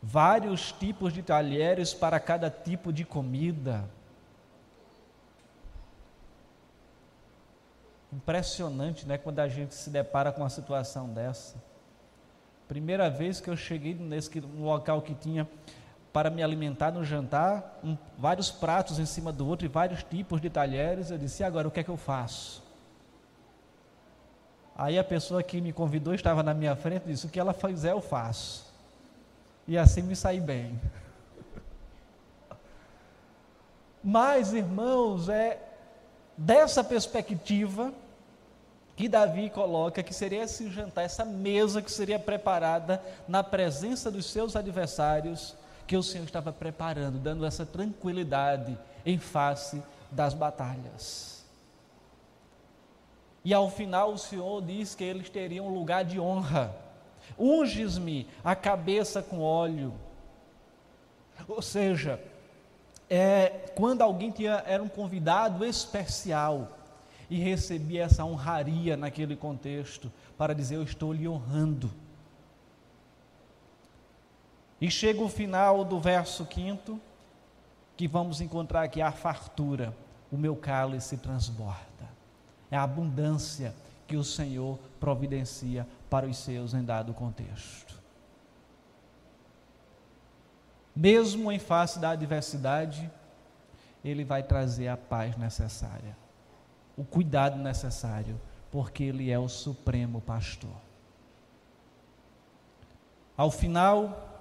Vários 0.02 0.72
tipos 0.72 1.12
de 1.12 1.22
talheres 1.22 1.92
para 1.92 2.20
cada 2.20 2.50
tipo 2.50 2.92
de 2.92 3.04
comida. 3.04 3.84
Impressionante, 8.12 9.06
né, 9.06 9.18
quando 9.18 9.40
a 9.40 9.48
gente 9.48 9.74
se 9.74 9.90
depara 9.90 10.32
com 10.32 10.42
uma 10.42 10.48
situação 10.48 11.08
dessa. 11.08 11.56
Primeira 12.66 13.10
vez 13.10 13.40
que 13.40 13.50
eu 13.50 13.56
cheguei 13.56 13.94
nesse 13.94 14.30
um 14.40 14.64
local 14.64 15.02
que 15.02 15.14
tinha 15.14 15.48
para 16.12 16.30
me 16.30 16.42
alimentar 16.42 16.90
no 16.90 17.04
jantar, 17.04 17.78
um, 17.84 17.96
vários 18.18 18.50
pratos 18.50 18.98
em 18.98 19.06
cima 19.06 19.32
do 19.32 19.46
outro 19.46 19.66
e 19.66 19.68
vários 19.68 20.02
tipos 20.02 20.40
de 20.40 20.48
talheres. 20.48 21.10
Eu 21.10 21.18
disse: 21.18 21.42
e 21.42 21.44
agora 21.44 21.68
o 21.68 21.70
que 21.70 21.80
é 21.80 21.84
que 21.84 21.90
eu 21.90 21.96
faço? 21.96 22.67
Aí 24.78 24.96
a 24.96 25.02
pessoa 25.02 25.42
que 25.42 25.60
me 25.60 25.72
convidou 25.72 26.14
estava 26.14 26.40
na 26.40 26.54
minha 26.54 26.76
frente 26.76 27.02
e 27.06 27.12
disse: 27.12 27.26
o 27.26 27.28
que 27.28 27.40
ela 27.40 27.52
fizer 27.52 27.90
eu 27.90 28.00
faço. 28.00 28.64
E 29.66 29.76
assim 29.76 30.02
me 30.02 30.14
saí 30.14 30.38
bem. 30.38 30.80
Mas, 34.02 34.54
irmãos, 34.54 35.28
é 35.28 35.60
dessa 36.36 36.84
perspectiva 36.84 37.92
que 38.94 39.08
Davi 39.08 39.50
coloca 39.50 40.02
que 40.02 40.14
seria 40.14 40.44
esse 40.44 40.70
jantar, 40.70 41.02
essa 41.02 41.24
mesa 41.24 41.82
que 41.82 41.90
seria 41.90 42.18
preparada 42.18 43.02
na 43.26 43.42
presença 43.42 44.12
dos 44.12 44.26
seus 44.26 44.54
adversários 44.54 45.56
que 45.88 45.96
o 45.96 46.02
Senhor 46.02 46.24
estava 46.24 46.52
preparando, 46.52 47.18
dando 47.18 47.44
essa 47.44 47.66
tranquilidade 47.66 48.78
em 49.04 49.18
face 49.18 49.82
das 50.10 50.34
batalhas. 50.34 51.37
E 53.48 53.54
ao 53.54 53.70
final 53.70 54.12
o 54.12 54.18
Senhor 54.18 54.60
diz 54.60 54.94
que 54.94 55.02
eles 55.02 55.30
teriam 55.30 55.68
um 55.68 55.72
lugar 55.72 56.04
de 56.04 56.20
honra. 56.20 56.76
Unges-me 57.38 58.28
a 58.44 58.54
cabeça 58.54 59.22
com 59.22 59.40
óleo. 59.40 59.94
Ou 61.48 61.62
seja, 61.62 62.22
é, 63.08 63.70
quando 63.74 64.02
alguém 64.02 64.30
tinha, 64.30 64.62
era 64.66 64.82
um 64.82 64.88
convidado 64.88 65.64
especial 65.64 66.76
e 67.30 67.38
recebia 67.38 68.04
essa 68.04 68.22
honraria 68.22 68.98
naquele 68.98 69.34
contexto, 69.34 70.12
para 70.36 70.54
dizer: 70.54 70.74
Eu 70.74 70.82
estou 70.82 71.10
lhe 71.10 71.26
honrando. 71.26 71.90
E 74.78 74.90
chega 74.90 75.22
o 75.22 75.28
final 75.30 75.86
do 75.86 75.98
verso 75.98 76.44
quinto, 76.44 77.00
que 77.96 78.06
vamos 78.06 78.42
encontrar 78.42 78.82
aqui 78.82 79.00
a 79.00 79.10
fartura, 79.10 79.96
o 80.30 80.36
meu 80.36 80.54
cálice 80.54 81.16
transborda. 81.16 81.87
É 82.70 82.76
a 82.76 82.82
abundância 82.82 83.74
que 84.06 84.16
o 84.16 84.24
Senhor 84.24 84.78
providencia 84.98 85.86
para 86.08 86.26
os 86.26 86.38
seus 86.38 86.74
em 86.74 86.82
dado 86.82 87.12
contexto. 87.12 87.98
Mesmo 90.94 91.52
em 91.52 91.58
face 91.58 91.98
da 91.98 92.10
adversidade, 92.10 93.10
Ele 94.04 94.24
vai 94.24 94.42
trazer 94.42 94.88
a 94.88 94.96
paz 94.96 95.36
necessária, 95.36 96.16
o 96.96 97.04
cuidado 97.04 97.56
necessário, 97.56 98.40
porque 98.70 99.04
Ele 99.04 99.30
é 99.30 99.38
o 99.38 99.48
supremo 99.48 100.20
pastor. 100.20 100.74
Ao 103.36 103.52
final, 103.52 104.40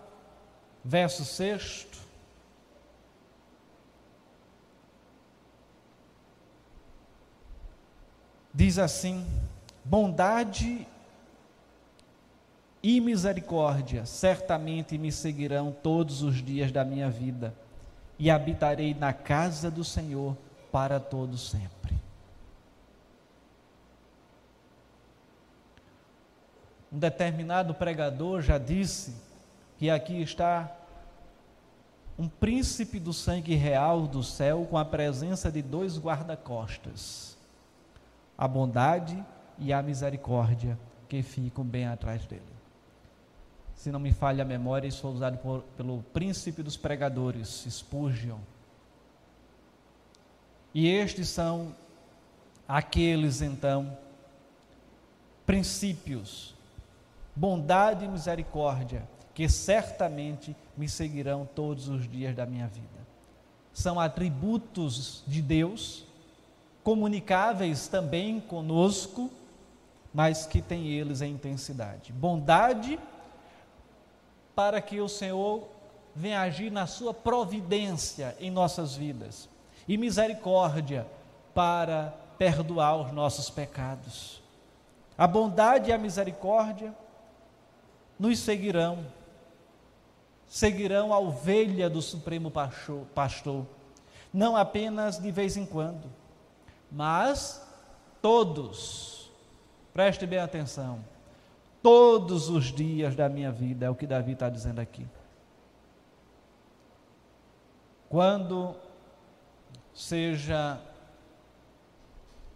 verso 0.84 1.24
6. 1.24 2.07
Diz 8.58 8.80
assim: 8.80 9.24
bondade 9.86 10.88
e 12.82 13.00
misericórdia 13.00 14.04
certamente 14.04 14.98
me 14.98 15.12
seguirão 15.12 15.72
todos 15.72 16.24
os 16.24 16.43
dias 16.43 16.72
da 16.72 16.84
minha 16.84 17.08
vida, 17.08 17.54
e 18.17 18.32
habitarei 18.32 18.96
na 18.96 19.13
casa 19.13 19.70
do 19.70 19.84
Senhor 19.84 20.36
para 20.72 21.00
todo 21.00 21.38
sempre. 21.38 21.93
Um 26.91 26.98
determinado 26.98 27.76
pregador 27.76 28.41
já 28.41 28.58
disse 28.58 29.13
que 29.78 29.88
aqui 29.88 30.20
está 30.20 30.76
um 32.17 32.28
príncipe 32.28 33.00
do 33.00 33.13
sangue 33.13 33.54
real 33.54 34.08
do 34.08 34.24
céu 34.24 34.65
com 34.67 34.80
a 34.80 34.84
presença 34.84 35.52
de 35.52 35.62
dois 35.62 36.00
guarda-costas, 36.00 37.37
a 38.38 38.47
bondade 38.47 39.23
e 39.58 39.73
a 39.73 39.82
misericórdia 39.82 40.78
que 41.10 41.23
ficam 41.23 41.63
bem 41.63 41.88
atrás 41.88 42.26
dele. 42.26 42.43
Se 43.73 43.91
não 43.91 44.00
me 44.00 44.12
falha 44.12 44.43
a 44.43 44.45
memória, 44.45 44.88
isso 44.88 45.02
foi 45.02 45.12
usado 45.12 45.38
por, 45.38 45.62
pelo 45.76 46.04
príncipe 46.13 46.63
dos 46.63 46.76
pregadores, 46.76 47.65
Spurgeon. 47.69 48.39
E 50.73 50.88
estes 50.88 51.30
são 51.30 51.76
aqueles, 52.67 53.41
então, 53.41 53.97
princípios, 55.45 56.56
bondade 57.36 58.06
e 58.06 58.08
misericórdia, 58.08 59.08
que 59.34 59.47
certamente 59.47 60.56
me 60.76 60.89
seguirão 60.89 61.45
todos 61.45 61.88
os 61.88 62.10
dias 62.10 62.36
da 62.36 62.47
minha 62.47 62.67
vida. 62.67 62.88
São 63.71 64.00
atributos 64.00 65.23
de 65.28 65.39
Deus, 65.39 66.07
comunicáveis 66.88 67.89
também 67.89 68.39
conosco, 68.39 69.30
mas 70.14 70.45
que 70.45 70.62
têm 70.62 70.88
eles 70.88 71.22
em 71.22 71.34
intensidade. 71.34 72.14
Bondade, 72.14 72.97
para 74.55 74.80
que 74.80 75.01
o 75.01 75.09
Senhor 75.09 75.68
venha 76.16 76.39
agir 76.39 76.72
na 76.72 76.88
sua 76.88 77.14
providência 77.14 78.38
em 78.39 78.49
nossas 78.49 78.95
vidas, 78.95 79.49
e 79.86 79.97
misericórdia, 79.97 81.05
para 81.53 82.14
perdoar 82.38 82.95
os 82.95 83.12
nossos 83.12 83.49
pecados. 83.49 84.41
A 85.18 85.28
bondade 85.28 85.89
e 85.89 85.93
a 85.93 85.97
misericórdia 85.97 86.95
nos 88.18 88.39
seguirão 88.39 89.05
seguirão 90.47 91.14
a 91.14 91.20
ovelha 91.20 91.89
do 91.89 92.01
Supremo 92.01 92.49
Pastor, 93.14 93.66
não 94.34 94.55
apenas 94.55 95.20
de 95.20 95.30
vez 95.32 95.57
em 95.57 95.66
quando, 95.66 96.09
mas 96.92 97.66
todos, 98.22 99.32
preste 99.94 100.26
bem 100.26 100.40
atenção, 100.40 101.04
todos 101.82 102.50
os 102.50 102.66
dias 102.66 103.16
da 103.16 103.30
minha 103.30 103.52
vida, 103.52 103.86
é 103.86 103.90
o 103.90 103.96
que 103.96 104.08
Davi 104.08 104.34
está 104.34 104.50
dizendo 104.50 104.80
aqui. 104.80 105.08
Quando 108.10 108.76
seja 109.94 110.80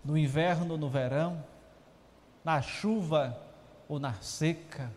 no 0.04 0.18
inverno 0.18 0.78
no 0.78 0.90
verão, 0.90 1.44
na 2.44 2.62
chuva 2.62 3.38
ou 3.88 4.00
na 4.00 4.14
seca, 4.16 4.92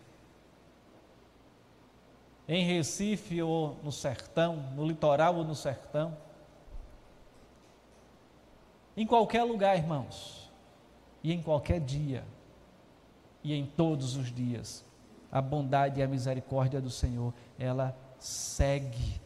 em 2.47 2.63
Recife 2.63 3.41
ou 3.41 3.77
no 3.83 3.91
sertão, 3.91 4.57
no 4.75 4.87
litoral 4.87 5.35
ou 5.35 5.43
no 5.43 5.55
sertão. 5.55 6.15
Em 8.97 9.05
qualquer 9.05 9.43
lugar, 9.43 9.77
irmãos, 9.77 10.49
e 11.23 11.33
em 11.33 11.41
qualquer 11.41 11.79
dia, 11.79 12.23
e 13.43 13.53
em 13.53 13.65
todos 13.65 14.15
os 14.15 14.33
dias, 14.33 14.85
a 15.31 15.41
bondade 15.41 15.99
e 15.99 16.03
a 16.03 16.07
misericórdia 16.07 16.79
do 16.79 16.89
Senhor, 16.89 17.33
ela 17.59 17.95
segue 18.17 19.19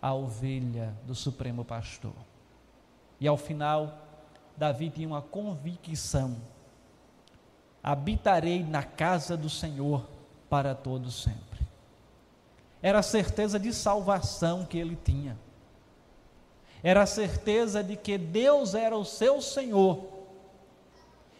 a 0.00 0.14
ovelha 0.14 0.94
do 1.06 1.14
Supremo 1.14 1.64
Pastor. 1.64 2.14
E 3.20 3.28
ao 3.28 3.36
final, 3.36 3.98
Davi 4.56 4.90
tinha 4.90 5.06
uma 5.06 5.22
convicção: 5.22 6.36
habitarei 7.82 8.64
na 8.64 8.82
casa 8.82 9.36
do 9.36 9.50
Senhor 9.50 10.08
para 10.48 10.74
todo 10.74 11.10
sempre. 11.10 11.60
Era 12.82 12.98
a 12.98 13.02
certeza 13.02 13.60
de 13.60 13.72
salvação 13.72 14.64
que 14.64 14.76
ele 14.76 14.96
tinha. 14.96 15.38
Era 16.82 17.02
a 17.02 17.06
certeza 17.06 17.82
de 17.82 17.96
que 17.96 18.18
Deus 18.18 18.74
era 18.74 18.96
o 18.96 19.04
seu 19.04 19.40
Senhor 19.40 20.04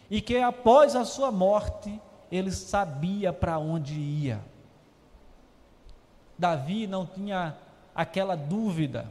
e 0.09 0.21
que 0.21 0.37
após 0.37 0.95
a 0.95 1.03
sua 1.03 1.31
morte 1.31 1.99
ele 2.31 2.51
sabia 2.51 3.33
para 3.33 3.57
onde 3.57 3.93
ia. 3.93 4.41
Davi 6.37 6.87
não 6.87 7.05
tinha 7.05 7.55
aquela 7.93 8.35
dúvida. 8.35 9.09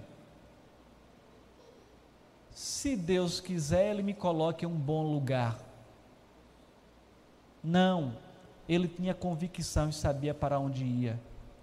Se 2.50 2.96
Deus 2.96 3.40
quiser, 3.40 3.90
Ele 3.90 4.02
me 4.02 4.12
coloque 4.12 4.64
em 4.64 4.68
um 4.68 4.76
bom 4.76 5.02
lugar. 5.02 5.58
Não, 7.62 8.16
ele 8.68 8.88
tinha 8.88 9.14
convicção 9.14 9.88
e 9.88 9.92
sabia 9.92 10.34
para 10.34 10.58
onde 10.58 10.84
ia. 10.84 11.20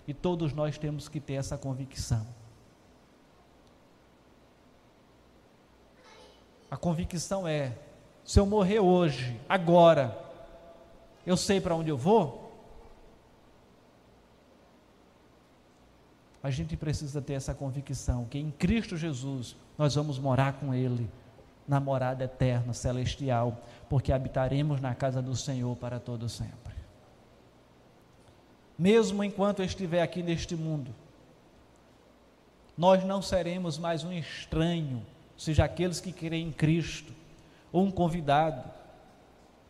E 0.07 0.13
todos 0.13 0.53
nós 0.53 0.78
temos 0.78 1.09
que 1.09 1.20
ter 1.20 1.34
essa 1.34 1.57
convicção. 1.57 2.26
A 6.70 6.78
convicção 6.78 7.47
é: 7.47 7.74
se 8.24 8.39
eu 8.39 8.45
morrer 8.45 8.80
hoje, 8.80 9.39
agora, 9.47 10.17
eu 11.26 11.36
sei 11.36 11.59
para 11.59 11.76
onde 11.76 11.89
eu 11.89 11.97
vou? 11.97 12.49
A 16.41 16.49
gente 16.49 16.78
precisa 16.78 17.22
ter 17.22 17.34
essa 17.34 17.53
convicção 17.53 18.26
que 18.26 18.38
em 18.38 18.49
Cristo 18.51 18.95
Jesus 18.95 19.55
nós 19.78 19.95
vamos 19.95 20.17
morar 20.17 20.53
com 20.53 20.74
Ele 20.74 21.09
na 21.67 21.80
morada 21.80 22.24
eterna, 22.24 22.74
celestial, 22.74 23.61
porque 23.89 24.11
habitaremos 24.11 24.80
na 24.80 24.95
casa 24.95 25.22
do 25.22 25.36
Senhor 25.36 25.76
para 25.76 25.99
todo 25.99 26.30
sempre. 26.30 26.74
Mesmo 28.78 29.24
enquanto 29.24 29.61
estiver 29.61 30.01
aqui 30.01 30.24
neste 30.24 30.55
mundo, 30.55 30.95
nós 32.78 33.03
não 33.03 33.22
seremos 33.22 33.78
mais 33.78 34.05
um 34.05 34.11
estranho, 34.13 35.05
seja 35.40 35.64
aqueles 35.64 36.02
que 36.02 36.12
creem 36.12 36.50
em 36.50 36.52
Cristo, 36.52 37.14
ou 37.72 37.86
um 37.86 37.92
convidado, 37.92 38.70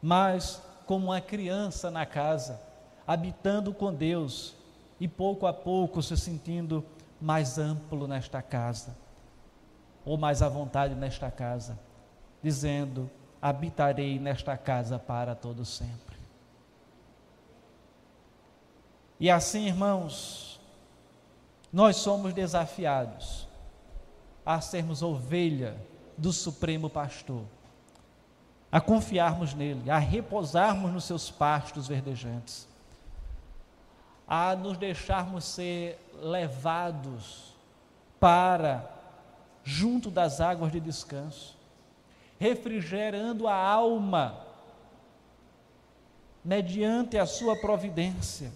mas 0.02 0.60
como 0.88 1.06
uma 1.06 1.22
criança 1.22 1.92
na 1.92 2.08
casa, 2.08 2.60
habitando 3.06 3.72
com 3.72 3.94
Deus, 3.94 4.56
e 5.00 5.08
pouco 5.08 5.46
a 5.46 5.54
pouco 5.54 6.02
se 6.02 6.18
sentindo 6.18 6.84
mais 7.22 7.60
amplo 7.60 8.08
nesta 8.08 8.42
casa, 8.42 8.98
ou 10.04 10.18
mais 10.18 10.42
à 10.42 10.50
vontade 10.50 10.96
nesta 10.96 11.30
casa, 11.30 11.78
dizendo: 12.42 13.08
habitarei 13.40 14.18
nesta 14.18 14.58
casa 14.58 14.98
para 14.98 15.36
todo 15.36 15.64
sempre. 15.64 16.18
E 19.20 19.30
assim, 19.30 19.68
irmãos, 19.68 20.60
nós 21.72 21.98
somos 21.98 22.34
desafiados 22.34 23.49
a 24.46 24.62
sermos 24.62 25.02
ovelha 25.02 25.76
do 26.18 26.34
Supremo 26.34 26.90
Pastor, 26.90 27.44
a 28.72 28.80
confiarmos 28.80 29.54
nele, 29.54 29.90
a 29.90 29.98
repousarmos 29.98 30.92
nos 30.92 31.06
seus 31.06 31.30
pastos 31.30 31.88
verdejantes 31.88 32.70
a 34.30 34.56
nos 34.56 34.78
deixarmos 34.78 35.44
ser 35.44 36.00
levados 36.22 37.56
para 38.20 38.88
junto 39.64 40.12
das 40.12 40.40
águas 40.40 40.72
de 40.72 40.80
descanso, 40.80 41.58
refrigerando 42.40 43.48
a 43.48 43.56
alma 43.56 44.46
mediante 46.46 47.18
a 47.18 47.26
sua 47.26 47.60
providência. 47.60 48.52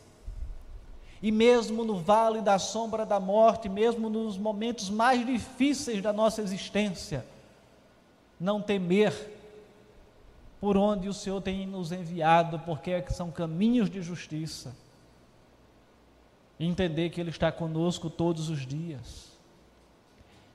E 1.23 1.31
mesmo 1.31 1.85
no 1.85 1.95
vale 1.95 2.41
da 2.41 2.59
sombra 2.59 3.05
da 3.05 3.17
morte, 3.17 3.69
mesmo 3.69 4.09
nos 4.09 4.37
momentos 4.37 4.89
mais 4.89 5.25
difíceis 5.25 6.01
da 6.01 6.11
nossa 6.11 6.41
existência, 6.41 7.25
não 8.37 8.61
temer 8.61 9.31
por 10.59 10.75
onde 10.75 11.07
o 11.07 11.13
Senhor 11.13 11.41
tem 11.41 11.65
nos 11.65 11.93
enviado, 11.93 12.59
porque 12.59 13.01
são 13.09 13.31
caminhos 13.31 13.89
de 13.89 14.01
justiça 14.01 14.75
entender 16.59 17.09
que 17.09 17.21
Ele 17.21 17.29
está 17.29 17.51
conosco 17.51 18.09
todos 18.09 18.49
os 18.49 18.65
dias. 18.65 19.31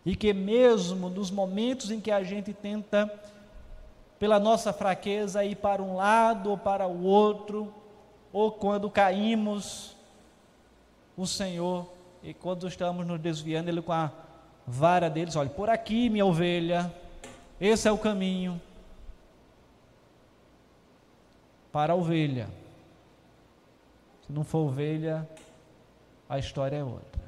E 0.05 0.15
que 0.15 0.35
mesmo 0.35 1.09
nos 1.09 1.31
momentos 1.31 1.91
em 1.91 1.99
que 1.99 2.11
a 2.11 2.23
gente 2.23 2.53
tenta, 2.53 3.11
pela 4.19 4.39
nossa 4.39 4.73
fraqueza, 4.73 5.45
ir 5.45 5.57
para 5.57 5.83
um 5.83 5.97
lado 5.97 6.51
ou 6.51 6.59
para 6.59 6.87
o 6.87 7.05
outro, 7.05 7.73
ou 8.33 8.53
quando 8.53 8.91
caímos, 8.91 9.97
o 11.19 11.27
Senhor, 11.27 11.93
e 12.23 12.33
quando 12.33 12.69
estamos 12.69 13.05
nos 13.05 13.21
desviando, 13.21 13.69
Ele 13.69 13.83
com 13.83 13.93
a 13.93 14.13
vara 14.65 15.11
deles, 15.11 15.35
olha, 15.35 15.51
por 15.51 15.69
aqui, 15.69 16.09
minha 16.09 16.25
ovelha, 16.25 16.95
esse 17.61 17.89
é 17.89 17.93
o 17.93 17.99
caminho 17.99 18.61
para 21.73 21.93
a 21.93 21.97
ovelha. 21.97 22.49
Se 24.25 24.33
não 24.33 24.45
for 24.45 24.69
ovelha, 24.69 25.29
a 26.29 26.39
história 26.39 26.77
é 26.77 26.85
outra. 26.85 27.19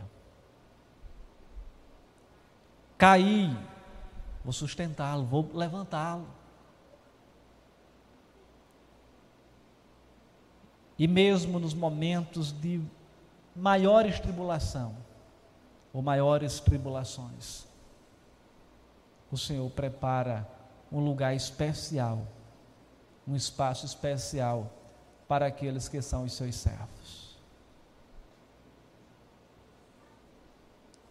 Caí, 2.96 3.56
vou 4.44 4.52
sustentá-lo, 4.52 5.24
vou 5.24 5.50
levantá-lo. 5.52 6.28
E 10.96 11.08
mesmo 11.08 11.58
nos 11.58 11.74
momentos 11.74 12.52
de 12.52 12.80
maiores 13.54 14.20
tribulação, 14.20 14.96
ou 15.92 16.02
maiores 16.02 16.60
tribulações, 16.60 17.66
o 19.30 19.36
Senhor 19.36 19.68
prepara 19.70 20.46
um 20.90 21.00
lugar 21.00 21.34
especial, 21.34 22.26
um 23.26 23.36
espaço 23.36 23.86
especial 23.86 24.70
para 25.28 25.46
aqueles 25.46 25.88
que 25.88 26.02
são 26.02 26.24
os 26.24 26.32
seus 26.32 26.54
servos. 26.56 27.30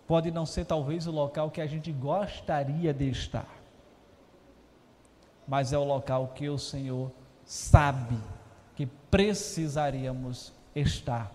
pode 0.09 0.31
não 0.31 0.43
ser 0.43 0.65
talvez 0.65 1.05
o 1.05 1.11
local 1.11 1.51
que 1.51 1.61
a 1.61 1.67
gente 1.67 1.91
gostaria 1.91 2.91
de 2.91 3.11
estar, 3.11 3.47
mas 5.47 5.71
é 5.71 5.77
o 5.77 5.83
local 5.83 6.29
que 6.29 6.49
o 6.49 6.57
Senhor 6.57 7.11
sabe 7.45 8.17
que 8.75 8.87
precisaríamos 8.87 10.51
estar 10.75 11.31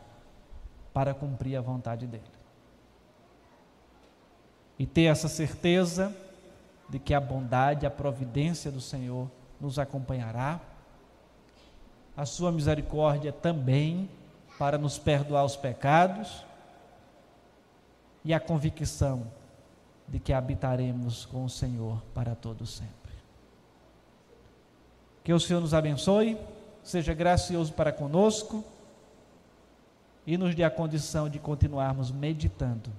para 0.94 1.12
cumprir 1.12 1.56
a 1.56 1.60
vontade 1.60 2.06
dEle. 2.06 2.22
E 4.78 4.86
ter 4.86 5.04
essa 5.04 5.28
certeza 5.28 6.14
de 6.88 7.00
que 7.00 7.12
a 7.12 7.20
bondade, 7.20 7.84
a 7.84 7.90
providência 7.90 8.70
do 8.70 8.80
Senhor 8.80 9.28
nos 9.60 9.78
acompanhará, 9.78 10.60
a 12.16 12.24
sua 12.24 12.52
misericórdia 12.52 13.32
também 13.32 14.08
para 14.56 14.78
nos 14.78 14.96
perdoar 14.96 15.44
os 15.44 15.56
pecados 15.56 16.44
e 18.24 18.32
a 18.32 18.38
convicção 18.38 19.26
de 20.06 20.20
que 20.20 20.32
habitaremos 20.32 21.24
com 21.24 21.44
o 21.44 21.50
Senhor 21.50 22.00
para 22.14 22.36
todo 22.36 22.64
sempre. 22.66 22.94
Que 25.24 25.32
o 25.32 25.40
Senhor 25.40 25.60
nos 25.60 25.74
abençoe, 25.74 26.38
seja 26.84 27.12
gracioso 27.14 27.72
para 27.72 27.90
conosco 27.90 28.64
e 30.26 30.36
nos 30.36 30.54
dê 30.54 30.64
a 30.64 30.70
condição 30.70 31.28
de 31.28 31.38
continuarmos 31.38 32.10
meditando 32.10 32.90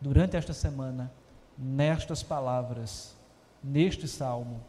durante 0.00 0.36
esta 0.36 0.52
semana 0.52 1.12
nestas 1.58 2.22
palavras, 2.22 3.16
neste 3.62 4.08
salmo 4.08 4.60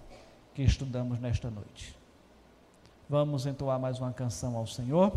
que 0.53 0.63
estudamos 0.63 1.19
nesta 1.19 1.49
noite. 1.49 1.97
Vamos 3.09 3.45
entoar 3.45 3.79
mais 3.79 3.99
uma 3.99 4.11
canção 4.11 4.57
ao 4.57 4.65
Senhor. 4.65 5.11